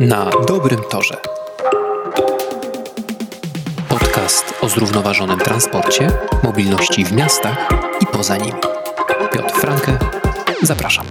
Na 0.00 0.30
dobrym 0.48 0.80
torze. 0.90 1.16
Podcast 3.88 4.54
o 4.60 4.68
zrównoważonym 4.68 5.38
transporcie, 5.38 6.10
mobilności 6.44 7.04
w 7.04 7.12
miastach 7.12 7.68
i 8.00 8.06
poza 8.06 8.36
nimi. 8.36 8.60
Piotr 9.32 9.54
Franke, 9.54 9.98
zapraszam. 10.62 11.06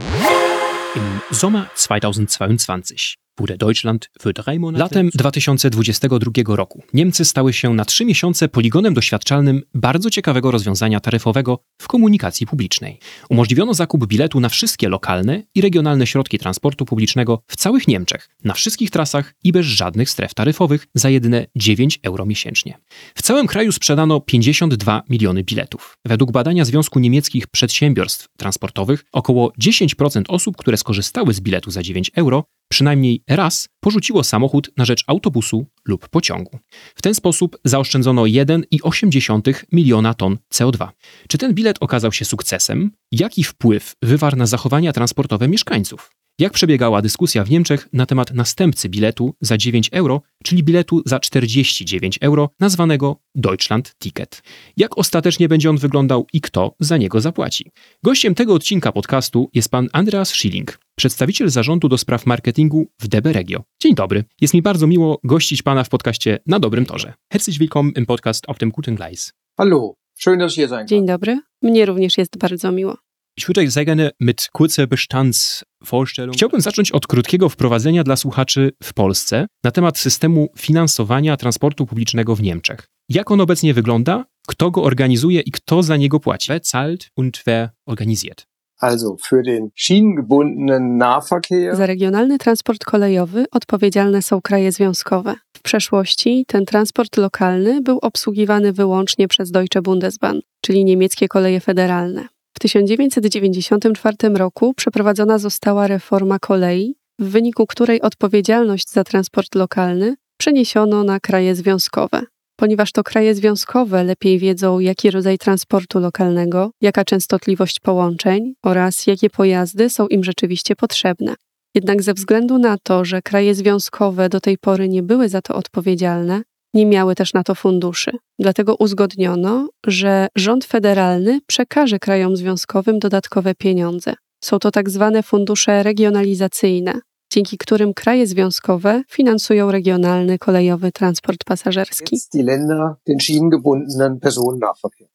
Im 0.95 1.37
Sommer 1.37 1.65
2022 1.85 3.26
wurde 3.37 3.57
Deutschland 3.57 4.09
für 4.19 4.33
drei 4.33 4.59
Monate 4.59 4.83
Latem 4.83 5.09
2022 5.13 6.55
roku 6.55 6.83
Niemcy 6.93 7.25
stały 7.25 7.53
się 7.53 7.73
na 7.73 7.85
trzy 7.85 8.05
miesiące 8.05 8.47
poligonem 8.47 8.93
doświadczalnym 8.93 9.63
bardzo 9.73 10.09
ciekawego 10.09 10.51
rozwiązania 10.51 10.99
taryfowego 10.99 11.59
w 11.81 11.87
komunikacji 11.87 12.47
publicznej. 12.47 12.99
Umożliwiono 13.29 13.73
zakup 13.73 14.07
biletu 14.07 14.39
na 14.39 14.49
wszystkie 14.49 14.89
lokalne 14.89 15.43
i 15.55 15.61
regionalne 15.61 16.07
środki 16.07 16.39
transportu 16.39 16.85
publicznego 16.85 17.41
w 17.47 17.55
całych 17.55 17.87
Niemczech, 17.87 18.29
na 18.43 18.53
wszystkich 18.53 18.91
trasach 18.91 19.33
i 19.43 19.51
bez 19.51 19.65
żadnych 19.65 20.09
stref 20.09 20.33
taryfowych 20.33 20.87
za 20.95 21.09
jedyne 21.09 21.45
9 21.55 21.99
euro 22.03 22.25
miesięcznie. 22.25 22.77
W 23.15 23.21
całym 23.21 23.47
kraju 23.47 23.71
sprzedano 23.71 24.21
52 24.21 25.03
miliony 25.09 25.43
biletów. 25.43 25.97
Według 26.05 26.31
badania 26.31 26.65
Związku 26.65 26.99
Niemieckich 26.99 27.47
Przedsiębiorstw 27.47 28.27
Transportowych 28.37 29.05
około 29.11 29.51
10% 29.61 30.23
osób, 30.27 30.57
które 30.57 30.77
skorzystały 30.77 31.33
z 31.33 31.41
biletu 31.41 31.71
za 31.71 31.83
9 31.83 32.11
euro, 32.15 32.43
przynajmniej 32.69 33.23
raz 33.29 33.69
porzuciło 33.79 34.23
samochód 34.23 34.71
na 34.77 34.85
rzecz 34.85 35.03
autobusu 35.07 35.65
lub 35.85 36.09
pociągu. 36.09 36.59
W 36.95 37.01
ten 37.01 37.15
sposób 37.15 37.57
zaoszczędzono 37.65 38.23
1,8 38.23 39.63
miliona 39.71 40.13
ton 40.13 40.37
CO2. 40.53 40.87
Czy 41.27 41.37
ten 41.37 41.53
bilet 41.53 41.77
okazał 41.79 42.11
się 42.11 42.25
sukcesem? 42.25 42.91
Jaki 43.11 43.43
wpływ 43.43 43.95
wywarł 44.01 44.37
na 44.37 44.45
zachowania 44.45 44.93
transportowe 44.93 45.47
mieszkańców? 45.47 46.16
Jak 46.39 46.53
przebiegała 46.53 47.01
dyskusja 47.01 47.43
w 47.43 47.49
Niemczech 47.49 47.87
na 47.93 48.05
temat 48.05 48.33
następcy 48.33 48.89
biletu 48.89 49.33
za 49.41 49.57
9 49.57 49.89
euro, 49.93 50.21
czyli 50.43 50.63
biletu 50.63 51.01
za 51.05 51.19
49 51.19 52.17
euro, 52.21 52.49
nazwanego 52.59 53.15
Deutschland 53.35 53.95
Ticket? 53.99 54.43
Jak 54.77 54.97
ostatecznie 54.97 55.47
będzie 55.47 55.69
on 55.69 55.77
wyglądał 55.77 56.27
i 56.33 56.41
kto 56.41 56.75
za 56.79 56.97
niego 56.97 57.21
zapłaci? 57.21 57.71
Gościem 58.03 58.35
tego 58.35 58.53
odcinka 58.53 58.91
podcastu 58.91 59.49
jest 59.53 59.69
pan 59.69 59.89
Andreas 59.93 60.29
Schilling, 60.29 60.79
przedstawiciel 60.95 61.49
zarządu 61.49 61.87
do 61.89 61.97
spraw 61.97 62.25
marketingu 62.25 62.87
w 63.01 63.07
DB 63.07 63.33
Regio. 63.33 63.63
Dzień 63.81 63.95
dobry. 63.95 64.23
Jest 64.41 64.53
mi 64.53 64.61
bardzo 64.61 64.87
miło 64.87 65.19
gościć 65.23 65.61
pana 65.61 65.83
w 65.83 65.89
podcaście 65.89 66.39
Na 66.45 66.59
Dobrym 66.59 66.85
Torze. 66.85 67.13
Herzlich 67.33 67.59
willkommen 67.59 67.93
im 67.95 68.05
Podcast 68.05 68.49
auf 68.49 68.57
dem 68.57 68.69
guten 68.71 68.95
Gleis. 68.95 69.33
Hallo, 69.59 69.93
schön, 70.19 70.37
dass 70.39 70.55
hier 70.55 70.69
sein. 70.69 70.87
Dzień 70.87 71.05
dobry. 71.05 71.39
Mnie 71.61 71.85
również 71.85 72.17
jest 72.17 72.37
bardzo 72.37 72.71
miło. 72.71 73.06
Ich 73.37 73.47
würde 73.47 73.69
sehr 73.69 73.85
gerne 73.85 74.11
mit 74.19 74.49
kurzer 74.51 74.87
Bestandsvorstellung. 74.87 76.35
Chciałbym 76.35 76.61
zacząć 76.61 76.91
od 76.91 77.07
krótkiego 77.07 77.49
wprowadzenia 77.49 78.03
dla 78.03 78.15
słuchaczy 78.15 78.71
w 78.83 78.93
Polsce 78.93 79.47
na 79.63 79.71
temat 79.71 79.97
systemu 79.97 80.47
finansowania 80.57 81.37
transportu 81.37 81.85
publicznego 81.85 82.35
w 82.35 82.41
Niemczech. 82.41 82.87
Jak 83.09 83.31
on 83.31 83.41
obecnie 83.41 83.73
wygląda, 83.73 84.25
kto 84.47 84.71
go 84.71 84.83
organizuje 84.83 85.41
i 85.41 85.51
kto 85.51 85.83
za 85.83 85.97
niego 85.97 86.19
płaci? 86.19 86.47
Wer 86.49 86.59
zahlt 86.63 87.09
und 87.15 87.43
wer 87.45 87.69
organisiert? 87.85 88.47
Also 88.79 89.15
für 89.29 89.43
den 89.43 89.69
schienengebundenen 89.75 90.97
Nahverkehr 90.97 91.75
Za 91.75 91.85
regionalny 91.85 92.37
transport 92.37 92.85
kolejowy 92.85 93.45
odpowiedzialne 93.51 94.21
są 94.21 94.41
kraje 94.41 94.71
związkowe. 94.71 95.35
W 95.57 95.61
przeszłości 95.61 96.45
ten 96.47 96.65
transport 96.65 97.17
lokalny 97.17 97.81
był 97.81 97.99
obsługiwany 98.01 98.73
wyłącznie 98.73 99.27
przez 99.27 99.51
Deutsche 99.51 99.81
Bundesbahn, 99.81 100.39
czyli 100.61 100.85
niemieckie 100.85 101.27
koleje 101.27 101.59
federalne. 101.59 102.27
W 102.57 102.59
1994 102.59 104.15
roku 104.33 104.73
przeprowadzona 104.73 105.37
została 105.37 105.87
reforma 105.87 106.39
kolei, 106.39 106.95
w 107.19 107.29
wyniku 107.29 107.65
której 107.65 108.01
odpowiedzialność 108.01 108.89
za 108.89 109.03
transport 109.03 109.55
lokalny 109.55 110.15
przeniesiono 110.37 111.03
na 111.03 111.19
kraje 111.19 111.55
związkowe. 111.55 112.21
Ponieważ 112.55 112.91
to 112.91 113.03
kraje 113.03 113.35
związkowe 113.35 114.03
lepiej 114.03 114.39
wiedzą, 114.39 114.79
jaki 114.79 115.11
rodzaj 115.11 115.37
transportu 115.37 115.99
lokalnego, 115.99 116.71
jaka 116.81 117.05
częstotliwość 117.05 117.79
połączeń 117.79 118.53
oraz 118.63 119.07
jakie 119.07 119.29
pojazdy 119.29 119.89
są 119.89 120.07
im 120.07 120.23
rzeczywiście 120.23 120.75
potrzebne. 120.75 121.35
Jednak 121.75 122.03
ze 122.03 122.13
względu 122.13 122.57
na 122.57 122.77
to, 122.83 123.05
że 123.05 123.21
kraje 123.21 123.55
związkowe 123.55 124.29
do 124.29 124.39
tej 124.39 124.57
pory 124.57 124.89
nie 124.89 125.03
były 125.03 125.29
za 125.29 125.41
to 125.41 125.55
odpowiedzialne, 125.55 126.41
nie 126.73 126.85
miały 126.85 127.15
też 127.15 127.33
na 127.33 127.43
to 127.43 127.55
funduszy. 127.55 128.11
Dlatego 128.39 128.75
uzgodniono, 128.75 129.69
że 129.87 130.27
rząd 130.35 130.65
federalny 130.65 131.39
przekaże 131.47 131.99
krajom 131.99 132.37
związkowym 132.37 132.99
dodatkowe 132.99 133.55
pieniądze. 133.55 134.13
Są 134.43 134.59
to 134.59 134.71
tak 134.71 134.89
zwane 134.89 135.23
fundusze 135.23 135.83
regionalizacyjne, 135.83 136.93
dzięki 137.33 137.57
którym 137.57 137.93
kraje 137.93 138.27
związkowe 138.27 139.03
finansują 139.09 139.71
regionalny 139.71 140.37
kolejowy 140.37 140.91
transport 140.91 141.43
pasażerski. 141.43 142.17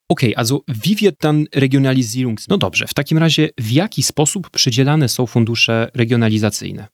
Okay, 0.08 0.32
also 0.36 0.60
wie 0.68 0.94
wird 0.94 1.16
dann 1.20 1.46
Regionalisierung? 1.54 2.38
No 2.48 2.58
dobrze, 2.58 2.86
w 2.86 2.94
takim 2.94 3.18
razie 3.18 3.48
w 3.58 3.70
jaki 3.70 4.02
sposób 4.02 4.50
przydzielane 4.50 5.08
są 5.08 5.26
fundusze 5.26 5.90
regionalizacyjne? 5.94 6.86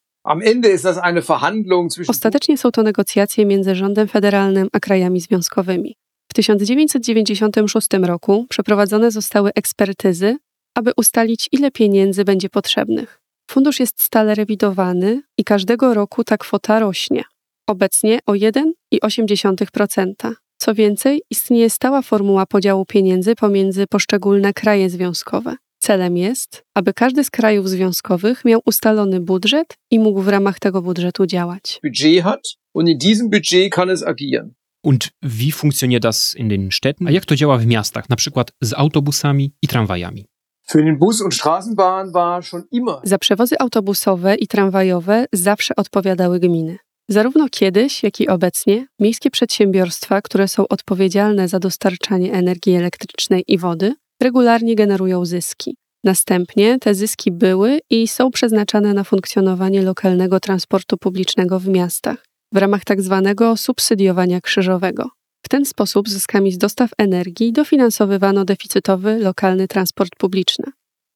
Ostatecznie 2.11 2.59
są 2.59 2.71
to 2.71 2.83
negocjacje 2.83 3.47
między 3.47 3.75
rządem 3.75 4.09
federalnym 4.09 4.69
a 4.73 4.81
krajami 4.81 5.21
związkowymi. 5.21 5.97
W 6.31 6.35
1996 6.35 7.89
roku 8.03 8.47
przeprowadzone 8.49 9.11
zostały 9.11 9.51
ekspertyzy, 9.55 10.37
aby 10.75 10.93
ustalić, 10.97 11.49
ile 11.53 11.71
pieniędzy 11.71 12.25
będzie 12.25 12.49
potrzebnych. 12.49 13.21
Fundusz 13.51 13.81
jest 13.81 14.03
stale 14.03 14.35
rewidowany 14.35 15.23
i 15.39 15.45
każdego 15.45 15.95
roku 15.95 16.25
ta 16.25 16.37
kwota 16.37 16.79
rośnie. 16.79 17.25
Obecnie 17.69 18.19
o 18.27 18.33
1,8%. 18.33 20.35
Co 20.59 20.75
więcej, 20.75 21.23
istnieje 21.31 21.71
stała 21.71 22.03
formuła 22.03 22.47
podziału 22.47 22.85
pieniędzy 22.85 23.35
pomiędzy 23.35 23.87
poszczególne 23.87 24.53
kraje 24.53 24.91
związkowe. 24.91 25.57
Celem 25.79 26.17
jest, 26.17 26.65
aby 26.75 26.95
każdy 26.95 27.25
z 27.25 27.31
krajów 27.31 27.69
związkowych 27.69 28.45
miał 28.45 28.61
ustalony 28.65 29.21
budżet 29.21 29.75
i 29.91 29.99
mógł 29.99 30.23
w 30.23 30.29
ramach 30.29 30.59
tego 30.59 30.83
budżetu 30.83 31.27
działać. 31.27 31.81
Budget 31.83 32.25
hat 32.25 32.41
und 32.75 32.89
in 32.89 32.99
diesem 32.99 33.31
Budget 33.31 33.73
kann 33.73 33.91
es 33.91 34.03
agieren. 34.03 34.55
Und 34.83 35.09
wie 35.23 35.53
funktioniert 35.53 36.03
das 36.03 36.35
in 36.35 36.49
den 36.49 36.71
Städten? 36.73 37.07
A 37.09 37.11
jak 37.11 37.25
to 37.25 37.37
działa 37.37 37.59
w 37.59 37.67
miastach, 37.67 38.09
na 38.09 38.17
przykład 38.17 38.53
z 38.61 38.73
autobusami 38.73 39.55
i 39.63 39.69
tramwajami? 39.69 40.27
Für 40.71 40.85
den 40.85 40.99
Bus- 40.99 41.23
und 41.23 41.35
Straßenbahn 41.35 42.13
war 42.13 42.45
schon 42.45 42.63
immer 42.73 42.97
Za 43.05 43.19
przewozy 43.19 43.59
autobusowe 43.59 44.35
i 44.35 44.47
tramwajowe 44.47 45.27
zawsze 45.33 45.77
odpowiadały 45.77 46.41
gminy. 46.41 46.79
Zarówno 47.09 47.49
kiedyś, 47.51 48.03
jak 48.03 48.21
i 48.21 48.29
obecnie 48.29 48.87
miejskie 48.99 49.31
przedsiębiorstwa, 49.31 50.23
które 50.23 50.49
są 50.49 50.69
odpowiedzialne 50.69 51.49
za 51.49 51.59
dostarczanie 51.59 52.33
energii 52.33 52.75
elektrycznej 52.75 53.45
i 53.49 53.59
wody, 53.59 53.95
regularnie 54.23 54.75
generują 54.75 55.25
zyski. 55.25 55.77
Następnie 56.05 56.79
te 56.79 56.95
zyski 56.95 57.33
były 57.33 57.79
i 57.91 58.09
są 58.09 58.31
przeznaczane 58.31 58.95
na 58.95 59.05
funkcjonowanie 59.05 59.83
lokalnego 59.83 60.41
transportu 60.41 60.97
publicznego 60.97 61.61
w 61.61 61.69
miastach 61.69 62.29
w 62.53 62.57
ramach 62.57 62.85
tak 62.85 63.03
zwanego 63.03 63.57
subsydiowania 63.57 64.41
krzyżowego. 64.41 65.11
W 65.43 65.49
ten 65.49 65.65
sposób 65.65 66.09
zyskami 66.09 66.53
z 66.53 66.59
dostaw 66.59 66.91
energii 66.99 67.53
dofinansowywano 67.53 68.45
deficytowy 68.45 69.19
lokalny 69.19 69.69
transport 69.69 70.11
publiczny. 70.19 70.65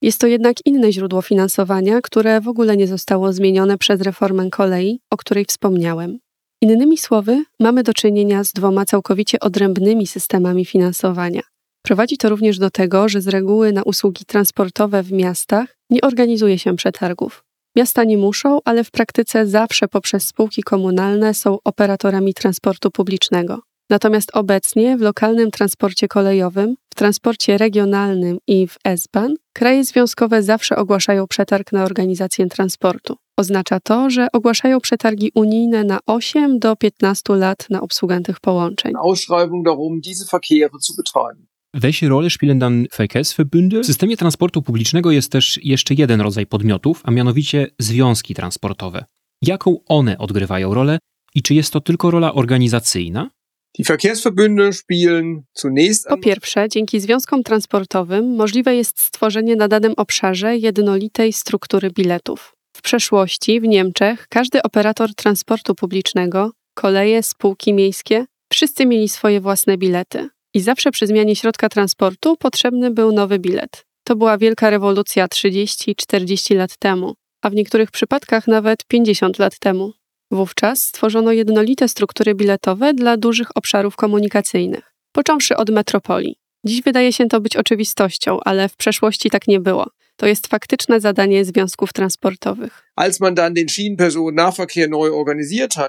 Jest 0.02 0.20
to 0.20 0.26
jednak 0.26 0.56
inne 0.64 0.92
źródło 0.92 1.22
finansowania, 1.22 2.00
które 2.00 2.40
w 2.40 2.48
ogóle 2.48 2.76
nie 2.76 2.86
zostało 2.86 3.32
zmienione 3.32 3.78
przez 3.78 4.00
reformę 4.00 4.50
kolei, 4.50 5.00
o 5.10 5.16
której 5.16 5.44
wspomniałem. 5.44 6.18
Innymi 6.62 6.98
słowy, 6.98 7.44
mamy 7.60 7.82
do 7.82 7.94
czynienia 7.94 8.44
z 8.44 8.52
dwoma 8.52 8.84
całkowicie 8.84 9.40
odrębnymi 9.40 10.06
systemami 10.06 10.64
finansowania. 10.64 11.42
Prowadzi 11.82 12.16
to 12.16 12.28
również 12.28 12.58
do 12.58 12.70
tego, 12.70 13.08
że 13.08 13.20
z 13.20 13.28
reguły 13.28 13.72
na 13.72 13.82
usługi 13.82 14.24
transportowe 14.24 15.02
w 15.02 15.12
miastach 15.12 15.76
nie 15.90 16.00
organizuje 16.00 16.58
się 16.58 16.76
przetargów. 16.76 17.44
Miasta 17.76 18.04
nie 18.04 18.18
muszą, 18.18 18.58
ale 18.64 18.84
w 18.84 18.90
praktyce 18.90 19.46
zawsze 19.46 19.88
poprzez 19.88 20.26
spółki 20.26 20.62
komunalne 20.62 21.34
są 21.34 21.58
operatorami 21.64 22.34
transportu 22.34 22.90
publicznego. 22.90 23.58
Natomiast 23.90 24.30
obecnie 24.34 24.96
w 24.96 25.00
lokalnym 25.00 25.50
transporcie 25.50 26.08
kolejowym, 26.08 26.74
w 26.92 26.94
transporcie 26.94 27.58
regionalnym 27.58 28.38
i 28.46 28.66
w 28.66 28.76
S-Bahn 28.84 29.34
kraje 29.52 29.84
związkowe 29.84 30.42
zawsze 30.42 30.76
ogłaszają 30.76 31.26
przetarg 31.26 31.72
na 31.72 31.84
organizację 31.84 32.46
transportu. 32.46 33.16
Oznacza 33.36 33.80
to, 33.80 34.10
że 34.10 34.26
ogłaszają 34.32 34.80
przetargi 34.80 35.30
unijne 35.34 35.84
na 35.84 35.98
8 36.06 36.58
do 36.58 36.76
15 36.76 37.36
lat 37.36 37.66
na 37.70 37.80
obsługę 37.80 38.20
tych 38.20 38.40
połączeń. 38.40 38.92
Ausschreibung 38.96 39.64
darum, 39.64 40.00
diese 40.00 40.24
Verkehre 40.24 40.78
zu 40.80 40.94
betreiben. 40.96 41.51
Welche 41.74 42.08
Rolle 42.08 42.30
spielen 42.30 42.60
dann 42.60 42.86
Verkehrsverbünde? 42.96 43.80
W 43.80 43.86
systemie 43.86 44.16
transportu 44.16 44.62
publicznego 44.62 45.10
jest 45.10 45.32
też 45.32 45.60
jeszcze 45.62 45.94
jeden 45.94 46.20
rodzaj 46.20 46.46
podmiotów, 46.46 47.00
a 47.04 47.10
mianowicie 47.10 47.66
związki 47.78 48.34
transportowe. 48.34 49.04
Jaką 49.42 49.76
one 49.86 50.18
odgrywają 50.18 50.74
rolę 50.74 50.98
i 51.34 51.42
czy 51.42 51.54
jest 51.54 51.72
to 51.72 51.80
tylko 51.80 52.10
rola 52.10 52.34
organizacyjna? 52.34 53.30
Die 53.78 53.84
Verkehrsverbünde 53.84 54.72
spielen 54.72 55.42
zunächst 55.58 56.08
Po 56.08 56.18
pierwsze, 56.18 56.68
dzięki 56.68 57.00
związkom 57.00 57.42
transportowym 57.42 58.34
możliwe 58.36 58.76
jest 58.76 59.00
stworzenie 59.00 59.56
na 59.56 59.68
danym 59.68 59.92
obszarze 59.96 60.56
jednolitej 60.56 61.32
struktury 61.32 61.90
biletów. 61.90 62.54
W 62.76 62.82
W 62.82 62.82
przeszłości 62.82 63.60
w 63.60 63.64
Niemczech 63.64 64.26
każdy 64.28 64.62
operator 64.62 65.14
transportu 65.14 65.74
publicznego, 65.74 66.52
koleje, 66.74 67.22
spółki 67.22 67.72
miejskie, 67.74 68.26
wszyscy 68.52 68.86
mieli 68.86 69.08
swoje 69.08 69.40
własne 69.40 69.78
bilety. 69.78 70.28
I 70.54 70.60
zawsze 70.60 70.90
przy 70.90 71.06
zmianie 71.06 71.36
środka 71.36 71.68
transportu 71.68 72.36
potrzebny 72.36 72.90
był 72.90 73.12
nowy 73.12 73.38
bilet. 73.38 73.84
To 74.04 74.16
była 74.16 74.38
wielka 74.38 74.70
rewolucja 74.70 75.26
30-40 75.26 76.56
lat 76.56 76.76
temu, 76.76 77.14
a 77.42 77.50
w 77.50 77.54
niektórych 77.54 77.90
przypadkach 77.90 78.46
nawet 78.46 78.84
50 78.84 79.38
lat 79.38 79.58
temu. 79.58 79.92
Wówczas 80.30 80.82
stworzono 80.82 81.32
jednolite 81.32 81.88
struktury 81.88 82.34
biletowe 82.34 82.94
dla 82.94 83.16
dużych 83.16 83.56
obszarów 83.56 83.96
komunikacyjnych, 83.96 84.94
począwszy 85.12 85.56
od 85.56 85.70
metropolii. 85.70 86.36
Dziś 86.64 86.82
wydaje 86.82 87.12
się 87.12 87.28
to 87.28 87.40
być 87.40 87.56
oczywistością, 87.56 88.40
ale 88.40 88.68
w 88.68 88.76
przeszłości 88.76 89.30
tak 89.30 89.48
nie 89.48 89.60
było. 89.60 89.86
To 90.22 90.26
jest 90.26 90.46
faktyczne 90.46 91.00
zadanie 91.00 91.44
związków 91.44 91.92
transportowych. 91.92 92.82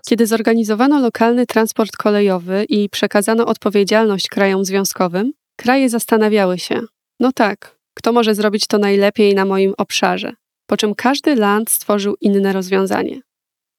Kiedy 0.05 0.27
zorganizowano 0.27 0.99
lokalny 0.99 1.45
transport 1.45 1.97
kolejowy 1.97 2.65
i 2.69 2.89
przekazano 2.89 3.45
odpowiedzialność 3.45 4.27
krajom 4.27 4.65
związkowym, 4.65 5.33
kraje 5.57 5.89
zastanawiały 5.89 6.59
się: 6.59 6.81
no 7.19 7.31
tak, 7.31 7.77
kto 7.93 8.11
może 8.11 8.35
zrobić 8.35 8.67
to 8.67 8.77
najlepiej 8.77 9.35
na 9.35 9.45
moim 9.45 9.73
obszarze? 9.77 10.33
Po 10.67 10.77
czym 10.77 10.95
każdy 10.95 11.35
land 11.35 11.69
stworzył 11.69 12.15
inne 12.21 12.53
rozwiązanie. 12.53 13.21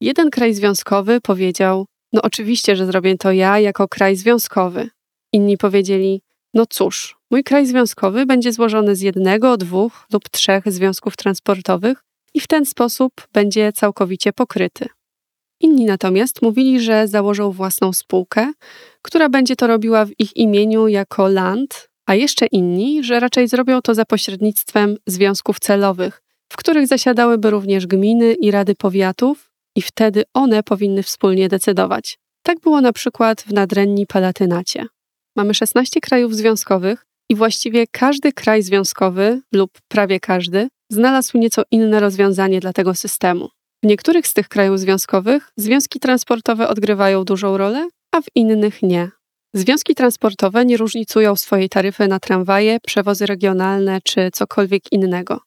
Jeden 0.01 0.31
kraj 0.31 0.55
związkowy 0.55 1.21
powiedział: 1.21 1.87
No, 2.13 2.23
oczywiście, 2.23 2.77
że 2.77 2.87
zrobię 2.87 3.19
to 3.19 3.33
ja 3.33 3.59
jako 3.59 3.89
kraj 3.89 4.17
związkowy. 4.17 4.89
Inni 5.33 5.57
powiedzieli: 5.59 6.23
No 6.55 6.67
cóż, 6.67 7.17
mój 7.31 7.45
kraj 7.45 7.67
związkowy 7.67 8.27
będzie 8.27 8.53
złożony 8.53 8.97
z 8.97 9.01
jednego, 9.01 9.57
dwóch 9.57 10.07
lub 10.13 10.29
trzech 10.29 10.73
związków 10.73 11.17
transportowych 11.17 12.05
i 12.35 12.41
w 12.41 12.47
ten 12.47 12.67
sposób 12.67 13.13
będzie 13.33 13.73
całkowicie 13.73 14.33
pokryty. 14.33 14.87
Inni 15.61 15.85
natomiast 15.85 16.43
mówili, 16.43 16.81
że 16.81 17.09
założą 17.09 17.51
własną 17.51 17.93
spółkę, 17.93 18.53
która 19.03 19.29
będzie 19.29 19.57
to 19.57 19.67
robiła 19.67 20.05
w 20.05 20.11
ich 20.19 20.37
imieniu 20.37 20.89
jako 20.89 21.29
land, 21.29 21.89
a 22.07 22.15
jeszcze 22.15 22.47
inni, 22.47 23.05
że 23.05 23.21
raczej 23.21 23.49
zrobią 23.49 23.83
to 23.83 23.95
za 23.95 24.05
pośrednictwem 24.05 24.97
związków 25.07 25.61
celowych, 25.61 26.23
w 26.53 26.57
których 26.57 26.87
zasiadałyby 26.87 27.51
również 27.51 27.87
gminy 27.87 28.35
i 28.35 28.51
rady 28.51 28.75
powiatów, 28.75 29.51
i 29.77 29.83
wtedy 29.83 30.23
one 30.35 30.63
powinny 30.63 31.03
wspólnie 31.03 31.49
decydować. 31.49 32.19
Tak 32.43 32.61
było 32.61 32.81
na 32.81 32.93
przykład 32.93 33.43
w 33.43 33.53
Nadrenni 33.53 34.07
Palatynacie. 34.07 34.87
Mamy 35.37 35.55
16 35.55 36.01
krajów 36.01 36.35
związkowych 36.35 37.07
i 37.29 37.37
właściwie 37.37 37.87
każdy 37.87 38.33
kraj 38.33 38.63
związkowy, 38.63 39.41
lub 39.53 39.71
prawie 39.89 40.21
każdy, 40.21 40.69
znalazł 40.91 41.39
nieco 41.39 41.63
inne 41.71 42.01
rozwiązanie 42.01 42.61
dla 42.61 42.73
tego 42.73 42.95
systemu. 42.95 43.49
W 43.83 43.87
niektórych 43.87 44.27
z 44.27 44.35
tych 44.35 44.49
krajów 44.49 44.79
związkowych 44.79 45.51
związki 45.57 46.01
transportowe 46.01 46.69
odgrywają 46.69 47.25
dużą 47.25 47.57
rolę, 47.57 47.89
a 48.13 48.21
w 48.21 48.25
innych 48.35 48.83
nie. 48.83 49.11
Związki 49.55 49.95
transportowe 49.95 50.65
nie 50.65 50.77
różnicują 50.77 51.37
swojej 51.37 51.69
taryfy 51.69 52.09
na 52.09 52.21
tramwaje, 52.21 52.79
przewozy 52.87 53.27
regionalne 53.27 54.01
czy 54.05 54.31
cokolwiek 54.33 54.93
innego. 54.93 55.41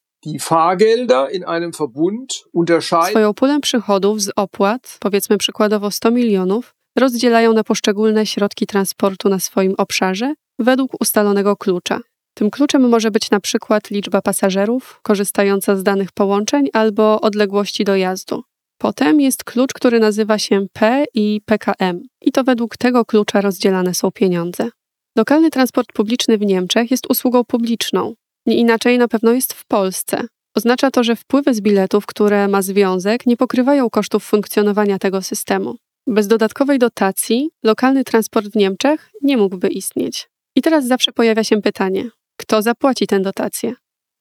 Swoją 3.10 3.34
pulę 3.34 3.60
przychodów 3.60 4.22
z 4.22 4.32
opłat, 4.36 4.98
powiedzmy 5.00 5.38
przykładowo 5.38 5.92
100 5.92 6.12
milionów, 6.12 6.74
rozdzielają 6.98 7.54
na 7.54 7.64
poszczególne 7.64 8.26
środki 8.26 8.68
transportu 8.68 9.30
na 9.30 9.40
swoim 9.40 9.76
obszarze 9.78 10.34
według 10.60 11.02
ustalonego 11.02 11.56
klucza. 11.56 12.00
Tym 12.34 12.50
kluczem 12.50 12.90
może 12.90 13.12
być 13.12 13.32
na 13.32 13.40
przykład 13.40 13.90
liczba 13.90 14.22
pasażerów 14.22 15.00
korzystająca 15.04 15.76
z 15.76 15.84
danych 15.84 16.12
połączeń 16.12 16.70
albo 16.74 17.22
odległości 17.22 17.84
dojazdu. 17.84 18.44
Potem 18.78 19.22
jest 19.22 19.44
klucz, 19.44 19.74
który 19.74 20.00
nazywa 20.00 20.38
się 20.40 20.68
P 20.74 21.06
i 21.14 21.42
PKM, 21.46 22.02
i 22.22 22.32
to 22.32 22.44
według 22.44 22.78
tego 22.78 23.06
klucza 23.06 23.42
rozdzielane 23.42 23.94
są 23.94 24.12
pieniądze. 24.12 24.70
Lokalny 25.16 25.50
transport 25.50 25.94
publiczny 25.94 26.38
w 26.38 26.42
Niemczech 26.42 26.92
jest 26.92 27.10
usługą 27.10 27.44
publiczną. 27.44 28.14
Nie 28.46 28.56
inaczej 28.56 28.98
na 28.98 29.08
pewno 29.08 29.32
jest 29.32 29.54
w 29.54 29.66
Polsce. 29.66 30.24
Oznacza 30.56 30.92
to, 30.92 31.04
że 31.04 31.16
wpływy 31.16 31.54
z 31.54 31.62
biletów, 31.62 32.06
które 32.06 32.48
ma 32.48 32.62
związek, 32.62 33.26
nie 33.26 33.38
pokrywają 33.38 33.90
kosztów 33.90 34.24
funkcjonowania 34.24 35.00
tego 35.00 35.22
systemu. 35.22 35.78
Bez 36.08 36.28
dodatkowej 36.28 36.80
dotacji 36.80 37.50
lokalny 37.64 38.04
transport 38.04 38.48
w 38.48 38.56
Niemczech 38.56 39.10
nie 39.22 39.38
mógłby 39.38 39.68
istnieć. 39.68 40.30
I 40.56 40.62
teraz 40.62 40.88
zawsze 40.88 41.12
pojawia 41.12 41.44
się 41.44 41.62
pytanie: 41.62 42.10
kto 42.38 42.62
zapłaci 42.62 43.08
tę 43.08 43.20
dotację? 43.20 43.74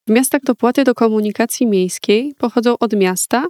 W 0.09 0.11
miastach 0.11 0.43
dopłaty 0.43 0.85
do 0.85 0.95
komunikacji 0.95 1.67
miejskiej 1.67 2.35
pochodzą 2.39 2.79
od 2.79 2.93
miasta, 2.93 3.47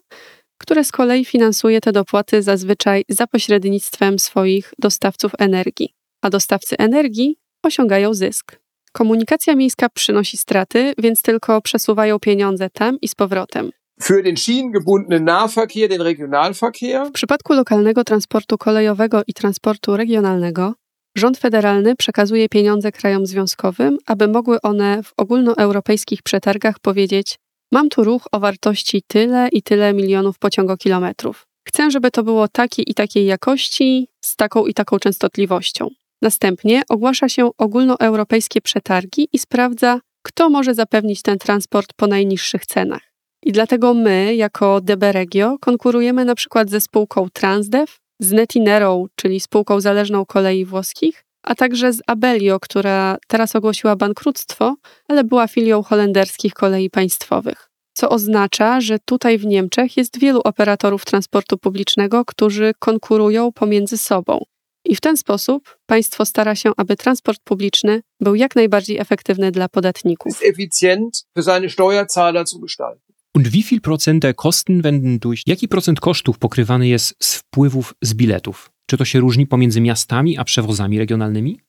które 0.58 0.84
z 0.84 0.92
kolei 0.92 1.24
finansuje 1.24 1.80
te 1.80 1.92
dopłaty 1.92 2.42
zazwyczaj 2.42 3.04
za 3.08 3.26
pośrednictwem 3.26 4.18
swoich 4.18 4.72
dostawców 4.78 5.32
energii, 5.38 5.94
a 6.22 6.30
dostawcy 6.30 6.76
energii 6.78 7.36
osiągają 7.62 8.14
zysk. 8.14 8.58
Komunikacja 8.92 9.54
miejska 9.54 9.88
przynosi 9.88 10.36
straty, 10.36 10.94
więc 10.98 11.22
tylko 11.22 11.62
przesuwają 11.62 12.18
pieniądze 12.18 12.70
tam 12.70 13.00
i 13.00 13.08
z 13.08 13.14
powrotem. 13.14 13.70
Für 14.00 14.22
den 14.22 14.37
schienengebundenen 14.37 15.25
Nahverkehr, 15.25 15.88
den 15.88 16.00
Regionalverkehr, 16.00 17.06
W 17.06 17.12
przypadku 17.12 17.54
lokalnego 17.54 18.04
transportu 18.04 18.58
kolejowego 18.58 19.22
i 19.26 19.34
transportu 19.34 19.96
regionalnego, 19.96 20.75
rząd 21.16 21.38
federalny 21.38 21.96
przekazuje 21.96 22.48
pieniądze 22.48 22.93
krajom 22.93 23.26
związkowym, 23.26 23.98
aby 24.06 24.28
mogły 24.28 24.60
one 24.60 25.02
w 25.02 25.12
ogólnoeuropejskich 25.16 26.22
przetargach 26.22 26.78
powiedzieć: 26.78 27.38
Mam 27.72 27.88
tu 27.88 28.04
ruch 28.04 28.26
o 28.32 28.40
wartości 28.40 29.02
tyle 29.06 29.48
i 29.52 29.62
tyle 29.62 29.94
milionów 29.94 30.38
pociągokilometrów. 30.38 31.46
Chcę, 31.69 31.90
żeby 31.90 32.10
to 32.10 32.22
było 32.22 32.48
takiej 32.48 32.90
i 32.90 32.94
takiej 32.94 33.26
jakości, 33.26 34.08
z 34.25 34.37
taką 34.37 34.66
i 34.66 34.75
taką 34.75 34.98
częstotliwością. 34.98 35.88
Następnie 36.22 36.82
ogłasza 36.88 37.28
się 37.28 37.50
ogólnoeuropejskie 37.58 38.60
przetargi 38.60 39.28
i 39.32 39.38
sprawdza, 39.38 40.00
kto 40.22 40.50
może 40.50 40.75
zapewnić 40.75 41.22
ten 41.22 41.38
transport 41.38 41.93
po 41.96 42.06
najniższych 42.06 42.66
cenach. 42.66 43.06
I 43.46 43.52
dlatego 43.52 43.94
my, 43.94 44.34
jako 44.34 44.81
DB 44.81 45.12
Regio, 45.12 45.56
konkurujemy 45.60 46.25
na 46.25 46.34
przykład 46.34 46.70
ze 46.70 46.81
spółką 46.81 47.28
Transdev, 47.32 47.93
z 48.20 48.32
Netinero, 48.32 49.04
czyli 49.14 49.40
spółką 49.40 49.81
zależną 49.81 50.26
kolei 50.26 50.64
włoskich, 50.64 51.25
a 51.43 51.54
także 51.54 51.93
z 51.93 52.02
Abellio, 52.06 52.60
która 52.60 53.16
teraz 53.28 53.56
ogłosiła 53.56 53.96
bankructwo, 53.96 54.76
ale 55.08 55.25
była 55.25 55.48
filią 55.48 55.82
holenderskich 55.82 56.54
kolei 56.54 56.90
państwowych. 56.90 57.70
Co 57.93 58.08
oznacza, 58.08 58.81
że 58.81 58.98
tutaj 59.04 59.38
w 59.38 59.46
Niemczech 59.46 59.96
jest 59.96 60.19
wielu 60.19 60.40
operatorów 60.44 61.05
transportu 61.05 61.58
publicznego, 61.58 62.24
którzy 62.24 62.72
konkurują 62.79 63.53
pomiędzy 63.53 63.98
sobą. 63.98 64.44
I 64.84 64.96
w 64.96 65.00
ten 65.00 65.17
sposób 65.17 65.79
państwo 65.86 66.26
stara 66.26 66.55
się, 66.55 66.72
aby 66.76 66.96
transport 66.96 67.41
publiczny 67.44 68.03
był 68.20 68.34
jak 68.34 68.56
najbardziej 68.56 68.98
efektywny 68.98 69.50
dla 69.50 69.69
podatników. 69.69 70.43
effizient 70.43 71.26
für 71.38 71.43
seine 71.43 71.70
Steuerzahler 71.70 72.46
zu 72.46 72.60
gestalten. 72.60 73.06
Und 73.36 73.48
wie 73.48 73.62
viel 73.62 73.81
Prozent 73.81 74.22
der 74.22 74.34
Kosten 74.34 74.82
wenden 74.82 75.19
durch, 75.20 75.43
jaki 75.46 75.69
procent 75.69 76.00
kosztów 76.00 76.38
pokrywany 76.38 76.88
jest 76.88 77.14
z 77.22 77.34
wpływów 77.34 77.94
z 78.02 78.14
biletów? 78.14 78.70
Czy 78.86 78.96
to 78.96 79.05
się 79.05 79.20
różni 79.20 79.46
pomiędzy 79.46 79.81
miastami 79.81 80.38
a 80.38 80.44
przewozami 80.44 80.98
regionalnymi? 80.98 81.60